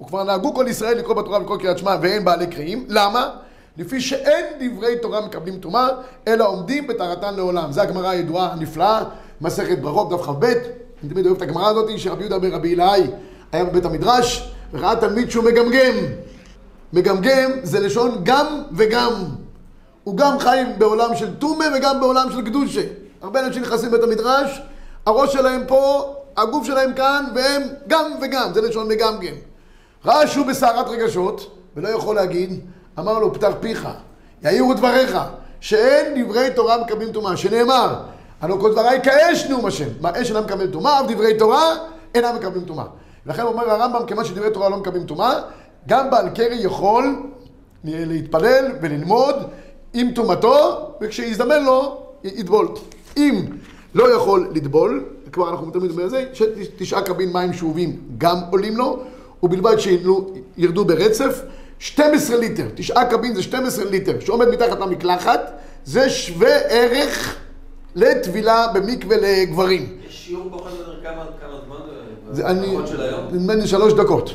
וכבר 0.00 0.24
נהגו 0.24 0.54
כל 0.54 0.66
ישראל 0.68 0.98
לקרוא 0.98 1.14
בתורה 1.14 1.38
ולקרוא 1.38 1.58
קריאת 1.58 1.78
שמע 1.78 1.96
ואין 2.00 2.24
בעלי 2.24 2.46
קריאים. 2.46 2.86
למה? 2.88 3.30
לפי 3.78 4.00
שאין 4.00 4.44
דברי 4.60 4.98
תורה 4.98 5.26
מקבלים 5.26 5.58
טומאה, 5.58 5.88
אלא 6.28 6.48
עומדים 6.48 6.86
בטהרתן 6.86 7.34
לעולם. 7.34 7.72
זו 7.72 7.80
הגמרא 7.80 8.08
הידועה 8.08 8.52
הנפלאה, 8.52 9.04
מסכת 9.40 9.78
ברכות, 9.78 10.10
דף 10.10 10.22
כ"ב. 10.26 10.44
אני 10.44 11.10
תמיד 11.10 11.26
אוהב 11.26 11.36
את 11.36 11.42
הגמרא 11.42 11.68
הזאת, 11.68 11.98
שרבי 11.98 12.20
יהודה 12.20 12.38
בן 12.38 12.52
רבי 12.52 12.74
אלעאי 12.74 13.02
היה 13.52 13.64
בבית 13.64 13.84
המדרש, 13.84 14.52
וראה 14.72 14.96
תלמיד 14.96 15.30
שהוא 15.30 15.44
מגמגם. 15.44 15.94
מגמגם 16.92 17.50
זה 17.62 17.80
לשון 17.80 18.20
גם 18.22 18.62
וגם. 18.72 19.12
הוא 20.04 20.16
גם 20.16 20.38
חי 20.38 20.62
בעולם 20.78 21.16
של 21.16 21.34
טומא 21.34 21.64
וגם 21.76 22.00
בעולם 22.00 22.28
של 22.32 22.42
קדושה. 22.42 22.82
הרבה 23.22 23.46
אנשים 23.46 23.62
נכנסים 23.62 23.88
לבית 23.88 24.02
המדרש, 24.02 24.62
הראש 25.06 25.32
שלהם 25.32 25.62
פה, 25.66 26.14
הגוף 26.36 26.66
שלהם 26.66 26.94
כאן, 26.94 27.24
והם 27.34 27.62
גם 27.86 28.12
וגם, 28.22 28.50
זה 28.54 28.60
לשון 28.60 28.88
מגמגם. 28.88 29.34
ראה 30.04 30.26
שהוא 30.26 30.46
בסערת 30.46 30.88
רגשות, 30.88 31.56
ולא 31.76 31.88
יכול 31.88 32.16
להגיד, 32.16 32.60
אמר 32.98 33.18
לו, 33.18 33.34
פתח 33.34 33.52
פיך, 33.60 33.88
יאירו 34.42 34.74
דבריך, 34.74 35.18
שאין 35.60 36.24
דברי 36.24 36.48
תורה 36.56 36.84
מקבלים 36.84 37.12
טומאה, 37.12 37.36
שנאמר, 37.36 37.94
הלא 38.40 38.56
כל 38.60 38.72
דבריי 38.72 39.02
כאש 39.02 39.46
נאום 39.46 39.66
השם. 39.66 39.88
מה, 40.00 40.10
אש 40.22 40.28
אינה 40.28 40.40
מקבלת 40.40 40.72
טומאה, 40.72 41.00
אף 41.00 41.06
דברי 41.10 41.38
תורה 41.38 41.74
אינם 42.14 42.34
מקבלים 42.36 42.64
טומאה. 42.64 42.84
לכן 43.26 43.42
אומר 43.42 43.70
הרמב"ם, 43.70 44.06
כיוון 44.06 44.24
שדברי 44.24 44.50
תורה 44.50 44.68
לא 44.68 44.76
מקבלים 44.76 45.06
טומאה, 45.06 45.40
גם 45.88 46.10
בעל 46.10 46.28
קרי 46.28 46.56
יכול 46.56 47.22
להתפלל 47.84 48.64
וללמוד 48.82 49.36
עם 49.94 50.10
טומאתו, 50.14 50.88
וכשיזדמן 51.00 51.64
לו, 51.64 52.02
יטבול. 52.24 52.68
אם 53.16 53.44
לא 53.94 54.14
יכול 54.14 54.48
לטבול, 54.54 55.04
כבר 55.32 55.50
אנחנו 55.50 55.70
תמיד 55.70 56.00
על 56.00 56.08
זה, 56.08 56.24
שתשעה 56.32 57.02
קבין 57.02 57.32
מים 57.32 57.52
שאובים 57.52 58.00
גם 58.18 58.36
עולים 58.50 58.76
לו, 58.76 59.02
ובלבד 59.42 59.76
שירדו 59.78 60.84
ברצף. 60.84 61.42
12 61.78 62.36
ליטר, 62.36 62.64
תשעה 62.74 63.04
קבין 63.04 63.34
זה 63.34 63.42
12 63.42 63.84
ליטר, 63.84 64.12
שעומד 64.20 64.48
מתחת 64.48 64.80
למקלחת, 64.80 65.52
זה 65.84 66.10
שווה 66.10 66.56
ערך 66.68 67.36
לטבילה 67.94 68.66
במקווה 68.74 69.16
לגברים. 69.20 69.88
יש 70.08 70.14
שיעור 70.26 70.48
פחות 70.52 70.72
או 70.72 70.78
יותר 70.78 70.92
כמה 71.02 71.24
כמה 71.40 71.58
זמן? 71.66 71.76
זה 72.32 72.46
אני? 72.46 72.76
נדמה 73.32 73.54
לי 73.54 73.66
שלוש 73.66 73.92
דקות. 73.92 74.30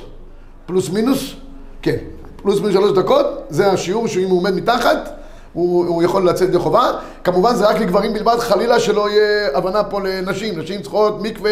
פלוס 0.65 0.89
מינוס, 0.89 1.33
כן. 1.81 1.95
פלוס 2.35 2.59
מינוס 2.59 2.73
שלוש 2.73 2.91
דקות, 2.91 3.25
זה 3.49 3.71
השיעור 3.71 4.07
שאם 4.07 4.29
הוא 4.29 4.37
עומד 4.39 4.53
מתחת, 4.53 5.09
הוא, 5.53 5.85
הוא 5.85 6.03
יכול 6.03 6.29
לצאת 6.29 6.49
ידי 6.49 6.59
חובה. 6.59 6.91
כמובן 7.23 7.55
זה 7.55 7.67
רק 7.69 7.75
לגברים 7.79 8.13
בלבד, 8.13 8.37
חלילה 8.39 8.79
שלא 8.79 9.09
יהיה 9.09 9.57
הבנה 9.57 9.83
פה 9.83 10.01
לנשים. 10.01 10.59
נשים 10.59 10.81
צריכות 10.81 11.21
מקווה 11.21 11.51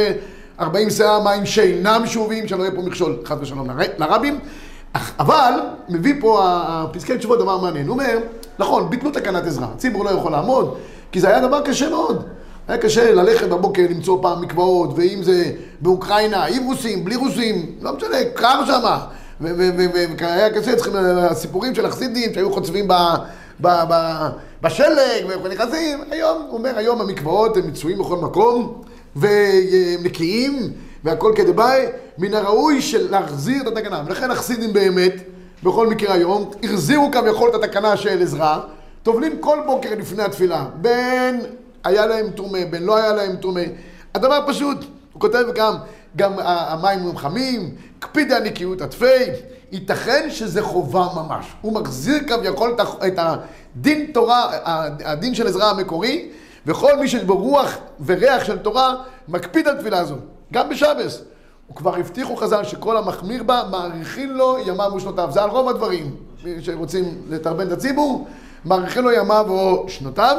40 0.59 0.89
שאה 0.89 1.23
מים 1.23 1.45
שאינם 1.45 2.01
שאובים, 2.05 2.47
שלא 2.47 2.63
יהיה 2.63 2.71
פה 2.75 2.81
מכשול, 2.81 3.15
חס 3.25 3.37
ושלום, 3.41 3.69
לר- 3.69 3.87
לרבים. 3.97 4.39
אבל, 5.19 5.53
מביא 5.89 6.13
פה 6.19 6.39
הפסקי 6.43 7.17
תשובות 7.17 7.39
דבר 7.39 7.57
מעניין. 7.57 7.87
הוא 7.87 7.93
אומר, 7.93 8.17
נכון, 8.59 8.89
ביטלו 8.89 9.11
תקנת 9.11 9.43
עזרה, 9.45 9.67
הציבור 9.73 10.05
לא 10.05 10.09
יכול 10.09 10.31
לעמוד, 10.31 10.77
כי 11.11 11.19
זה 11.19 11.27
היה 11.27 11.39
דבר 11.39 11.61
קשה 11.61 11.89
מאוד. 11.89 12.23
היה 12.67 12.77
קשה 12.77 13.13
ללכת 13.13 13.49
בבוקר 13.49 13.83
למצוא 13.89 14.19
פעם 14.21 14.41
מקוואות, 14.41 14.89
ואם 14.95 15.23
זה 15.23 15.51
באוקראינה, 15.81 16.45
עם 16.45 16.63
רוסים, 16.63 17.05
בלי 17.05 17.15
רוסים, 17.15 17.75
לא 17.81 17.95
משנה, 17.95 18.17
קר 18.33 18.65
שמה. 18.65 19.05
והיה 19.41 20.49
קשה, 20.49 20.75
צריכים, 20.75 20.93
הסיפורים 20.95 21.75
של 21.75 21.85
החסידים 21.85 22.33
שהיו 22.33 22.53
חוצבים 22.53 22.87
בשלג, 24.61 25.25
ונכנסים, 25.43 25.99
היום, 26.11 26.41
הוא 26.49 26.57
אומר, 26.57 26.77
היום 26.77 27.01
המקוואות 27.01 27.57
הם 27.57 27.67
מצויים 27.67 27.97
בכל 27.97 28.17
מקום, 28.17 28.81
והם 29.15 30.03
נקיים, 30.03 30.59
והכל 31.03 31.33
כדבעי, 31.35 31.85
מן 32.17 32.33
הראוי 32.33 32.81
של 32.81 33.11
להחזיר 33.11 33.61
את 33.61 33.67
התקנה. 33.67 34.03
ולכן 34.05 34.31
החסידים 34.31 34.73
באמת, 34.73 35.13
בכל 35.63 35.87
מקרה 35.87 36.13
היום, 36.13 36.51
החזירו 36.63 37.11
כביכול 37.11 37.49
את 37.49 37.63
התקנה 37.63 37.97
של 37.97 38.21
עזרא, 38.21 38.59
טובלים 39.03 39.37
כל 39.39 39.59
בוקר 39.65 39.89
לפני 39.97 40.23
התפילה, 40.23 40.65
בין 40.75 41.41
היה 41.83 42.05
להם 42.05 42.29
טומא, 42.29 42.65
בין 42.69 42.83
לא 42.83 42.97
היה 42.97 43.13
להם 43.13 43.35
טומא. 43.35 43.61
הדבר 44.15 44.39
פשוט, 44.47 44.77
הוא 45.13 45.21
כותב 45.21 45.45
גם, 45.55 45.75
גם 46.15 46.33
המים 46.39 46.99
הם 46.99 47.17
חמים, 47.17 47.75
קפיד 47.99 48.31
הנקיות 48.31 48.81
התפי, 48.81 49.23
ייתכן 49.71 50.27
שזה 50.29 50.61
חובה 50.61 51.07
ממש. 51.15 51.45
הוא 51.61 51.73
מחזיר 51.73 52.19
כביכול 52.27 52.75
את 53.07 53.19
הדין 53.19 54.11
תורה, 54.13 54.51
הדין 55.05 55.35
של 55.35 55.47
עזרא 55.47 55.69
המקורי, 55.69 56.29
וכל 56.65 56.97
מי 56.99 57.07
שיש 57.07 57.23
בו 57.23 57.37
רוח 57.37 57.77
וריח 58.05 58.43
של 58.43 58.57
תורה, 58.57 58.95
מקפיד 59.27 59.67
על 59.67 59.77
תפילה 59.77 60.05
זו, 60.05 60.15
גם 60.53 60.69
בשבס. 60.69 61.21
וכבר 61.71 61.95
הבטיחו 61.95 62.35
חז"ל 62.35 62.63
שכל 62.63 62.97
המחמיר 62.97 63.43
בה, 63.43 63.63
מאריכין 63.71 64.33
לו 64.33 64.57
ימיו 64.65 64.91
ושנותיו. 64.95 65.29
זה 65.31 65.43
על 65.43 65.49
רוב 65.49 65.69
הדברים 65.69 66.15
שרוצים 66.61 67.03
לטרבן 67.29 67.67
את 67.67 67.71
הציבור, 67.71 68.27
מאריכין 68.65 69.03
לו 69.03 69.11
ימיו 69.11 69.45
או 69.49 69.85
שנותיו, 69.87 70.37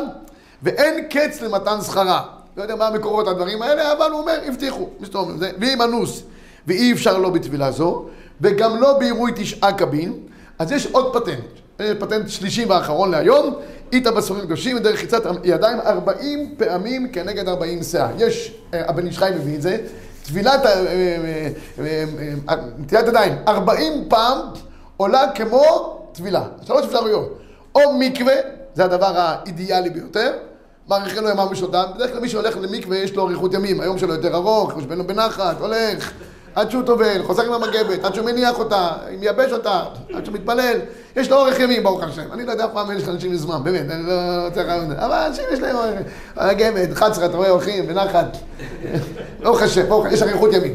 ואין 0.62 1.04
קץ 1.10 1.40
למתן 1.42 1.80
שכרה. 1.82 2.22
לא 2.56 2.62
יודע 2.62 2.76
מה 2.76 2.86
המקורות 2.86 3.28
הדברים 3.28 3.62
האלה, 3.62 3.92
אבל 3.92 4.10
הוא 4.10 4.20
אומר, 4.20 4.38
הבטיחו, 4.46 4.88
מסתובבים. 5.00 5.38
זה- 5.38 5.50
ואם 5.60 5.82
אנוס, 5.82 6.22
ואי 6.66 6.92
אפשר 6.92 7.18
לא 7.18 7.30
בטבילה 7.30 7.70
זו, 7.70 8.04
וגם 8.40 8.80
לא 8.80 8.98
בעירוי 8.98 9.32
תשעה 9.36 9.72
קבין, 9.72 10.12
אז 10.58 10.72
יש 10.72 10.86
עוד 10.86 11.16
פטנט. 11.16 11.44
אה, 11.80 11.92
פטנט 11.98 12.28
שלישי 12.28 12.64
ואחרון 12.64 13.10
להיום, 13.10 13.54
איתה 13.92 14.10
בספרים 14.10 14.40
קדושים, 14.46 14.78
דרך 14.78 14.98
חיצת 15.00 15.22
ידיים 15.44 15.78
40 15.80 16.54
פעמים 16.58 17.08
כנגד 17.12 17.48
40 17.48 17.82
שאה. 17.82 18.08
יש, 18.18 18.54
אה, 18.74 18.88
הבן 18.88 19.06
איש 19.06 19.18
חי 19.18 19.30
מביא 19.34 19.56
את 19.56 19.62
זה, 19.62 19.76
טבילת, 20.28 20.66
אה, 20.66 20.72
אה, 21.78 22.04
אה, 22.48 23.08
ידיים 23.08 23.32
40 23.48 24.04
פעם 24.08 24.38
עולה 24.96 25.30
כמו 25.34 25.62
טבילה. 26.12 26.42
שלוש 26.66 26.84
אפשרויות. 26.84 27.38
או 27.74 27.80
מקווה, 27.98 28.34
זה 28.74 28.84
הדבר 28.84 29.12
האידיאלי 29.16 29.90
ביותר, 29.90 30.32
מאריכים 30.88 31.22
לו 31.22 31.28
ימם 31.28 31.46
ושעותם. 31.50 31.82
בדרך 31.94 32.10
כלל 32.10 32.20
מי 32.20 32.28
שהולך 32.28 32.56
למקווה 32.56 32.96
יש 32.96 33.14
לו 33.14 33.26
אריכות 33.26 33.54
ימים, 33.54 33.80
היום 33.80 33.98
שלו 33.98 34.14
יותר 34.14 34.34
ארוך, 34.34 34.72
יושב 34.76 34.92
לו 34.92 35.06
בנחת, 35.06 35.60
הולך, 35.60 36.12
עד 36.58 36.70
שהוא 36.70 36.82
טובל, 36.82 37.22
חוזר 37.22 37.42
עם 37.42 37.52
המגבת, 37.52 38.04
עד 38.04 38.14
שהוא 38.14 38.26
מניח 38.26 38.58
אותה, 38.58 38.88
מייבש 39.18 39.52
אותה, 39.52 39.82
עד 40.14 40.24
שהוא 40.24 40.34
מתפלל, 40.34 40.78
יש 41.16 41.30
לו 41.30 41.36
אורך 41.36 41.60
ימים 41.60 41.82
ברוך 41.82 42.02
השם. 42.02 42.32
אני 42.32 42.46
לא 42.46 42.52
יודע 42.52 42.64
אף 42.64 42.70
פעם 42.72 42.96
יש 42.96 43.08
לאנשים 43.08 43.36
זמן, 43.36 43.64
באמת, 43.64 43.90
אני 43.90 44.02
לא 44.06 44.50
צריך 44.54 44.66
רעיון. 44.68 44.92
אבל 44.92 45.12
אנשים 45.26 45.44
יש 45.52 45.60
להם 45.60 45.76
אורך, 45.76 45.94
מגבת, 46.36 46.92
11, 46.92 47.26
אתה 47.26 47.36
רואה, 47.36 47.48
הולכים 47.48 47.86
בנחת. 47.86 48.36
ברוך 49.42 49.62
השם, 49.62 49.88
ברוך 49.88 50.06
השם, 50.06 50.14
יש 50.14 50.22
אריכות 50.22 50.52
ימים. 50.52 50.74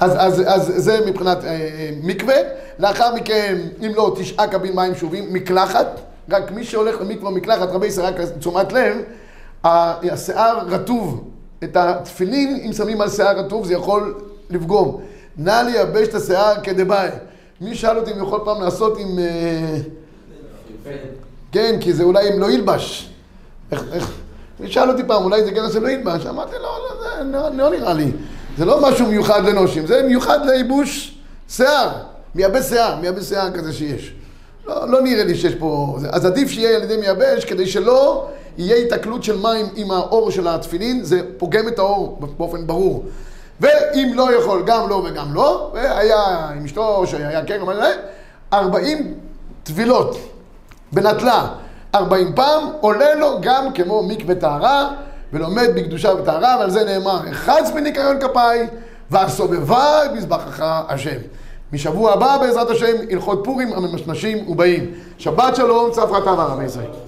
אז, 0.00 0.12
אז, 0.16 0.42
אז 0.46 0.72
זה 0.76 1.00
מבחינת 1.06 1.44
אה, 1.44 1.50
אה, 1.50 1.90
מקווה. 2.02 2.36
לאחר 2.78 3.14
מכן, 3.14 3.56
אם 3.86 3.92
לא, 3.96 4.16
תשעה 4.18 4.46
קבין 4.46 4.76
מים 4.76 4.94
שאובים, 4.94 5.32
מקלחת. 5.32 6.00
רק 6.30 6.50
מי 6.50 6.64
שהולך 6.64 7.00
למקווה 7.00 7.30
מקלחת, 7.30 7.68
רבי 7.68 7.86
ישראל, 7.86 8.06
רק 8.06 8.20
תשומת 8.38 8.72
לב, 8.72 8.96
השיער 9.64 10.58
רטוב. 10.66 11.30
את 11.64 11.76
התפילין, 11.76 12.60
אם 12.66 12.72
שמים 12.72 13.00
על 13.00 13.10
שיער 13.10 13.38
רטוב, 13.38 13.66
זה 13.66 13.74
יכול 13.74 14.14
לפגום. 14.50 15.00
נא 15.36 15.62
לייבש 15.66 16.08
את 16.08 16.14
השיער 16.14 16.54
כדבעי. 16.62 17.10
מי 17.60 17.74
שאל 17.74 17.98
אותי 17.98 18.12
אם 18.12 18.22
יכול 18.22 18.40
פעם 18.44 18.62
לעשות 18.62 18.98
עם... 18.98 19.18
אה, 19.18 19.78
כן, 21.52 21.76
כי 21.80 21.92
זה 21.92 22.02
אולי 22.02 22.28
אם 22.28 22.40
לא 22.40 22.50
ילבש. 22.50 23.10
איך, 23.72 23.84
איך... 23.92 24.12
מי 24.60 24.72
שאל 24.72 24.90
אותי 24.90 25.02
פעם, 25.06 25.24
אולי 25.24 25.44
זה 25.44 25.50
גרס 25.50 25.72
שלא 25.72 25.88
ילבש? 25.88 26.26
אמרתי, 26.26 26.52
לא, 26.52 26.60
לא, 26.62 27.02
זה 27.02 27.24
לא, 27.24 27.48
לא 27.56 27.70
נראה 27.70 27.94
לי. 27.94 28.12
זה 28.58 28.64
לא 28.64 28.82
משהו 28.82 29.06
מיוחד 29.06 29.44
לנושים, 29.44 29.86
זה 29.86 30.02
מיוחד 30.02 30.38
לייבוש 30.46 31.18
שיער. 31.48 31.90
מייבש 32.34 32.64
שיער, 32.64 33.00
מייבש 33.00 33.24
שיער 33.24 33.50
כזה 33.50 33.72
שיש. 33.72 34.14
לא, 34.66 34.88
לא 34.88 35.00
נראה 35.00 35.24
לי 35.24 35.34
שיש 35.34 35.54
פה... 35.54 35.98
אז 36.10 36.24
עדיף 36.24 36.50
שיהיה 36.50 36.76
על 36.76 36.82
ידי 36.82 36.96
מייבש, 36.96 37.44
כדי 37.44 37.66
שלא 37.66 38.28
יהיה 38.58 38.76
התקלות 38.76 39.22
של 39.22 39.36
מים 39.36 39.66
עם 39.74 39.90
האור 39.90 40.30
של 40.30 40.48
התפילין, 40.48 41.04
זה 41.04 41.20
פוגם 41.36 41.68
את 41.68 41.78
האור 41.78 42.20
באופן 42.36 42.66
ברור. 42.66 43.04
ואם 43.60 44.12
לא 44.14 44.34
יכול, 44.34 44.62
גם 44.66 44.88
לא 44.88 44.94
וגם 44.94 45.34
לא, 45.34 45.70
והיה 45.74 46.48
עם 46.56 46.64
אשתו, 46.64 47.06
שהיה 47.06 47.44
כן, 47.44 47.60
אבל 47.60 47.76
זה, 47.76 47.92
40 48.52 49.14
טבילות 49.62 50.16
בנטלה 50.92 51.46
40 51.94 52.32
פעם, 52.34 52.64
עולה 52.80 53.14
לו 53.14 53.38
גם 53.40 53.72
כמו 53.72 54.02
מקווה 54.02 54.34
טהרה, 54.34 54.90
ולומד 55.32 55.68
בקדושה 55.76 56.14
וטהרה, 56.14 56.56
ועל 56.58 56.70
זה 56.70 56.84
נאמר, 56.84 57.20
אחז 57.30 57.70
בניקיון 57.70 58.20
כפיי, 58.20 58.66
והסובבה 59.10 60.04
את 60.04 60.10
מזבחך 60.12 60.64
השם. 60.88 61.16
משבוע 61.72 62.12
הבא, 62.12 62.38
בעזרת 62.40 62.70
השם, 62.70 62.96
הלכות 63.10 63.40
פורים 63.44 63.72
הממשמשים 63.72 64.48
ובאים. 64.48 64.94
שבת 65.18 65.56
שלום, 65.56 65.90
צפרא 65.90 66.18
רבי 66.24 66.64
ישראל. 66.64 67.05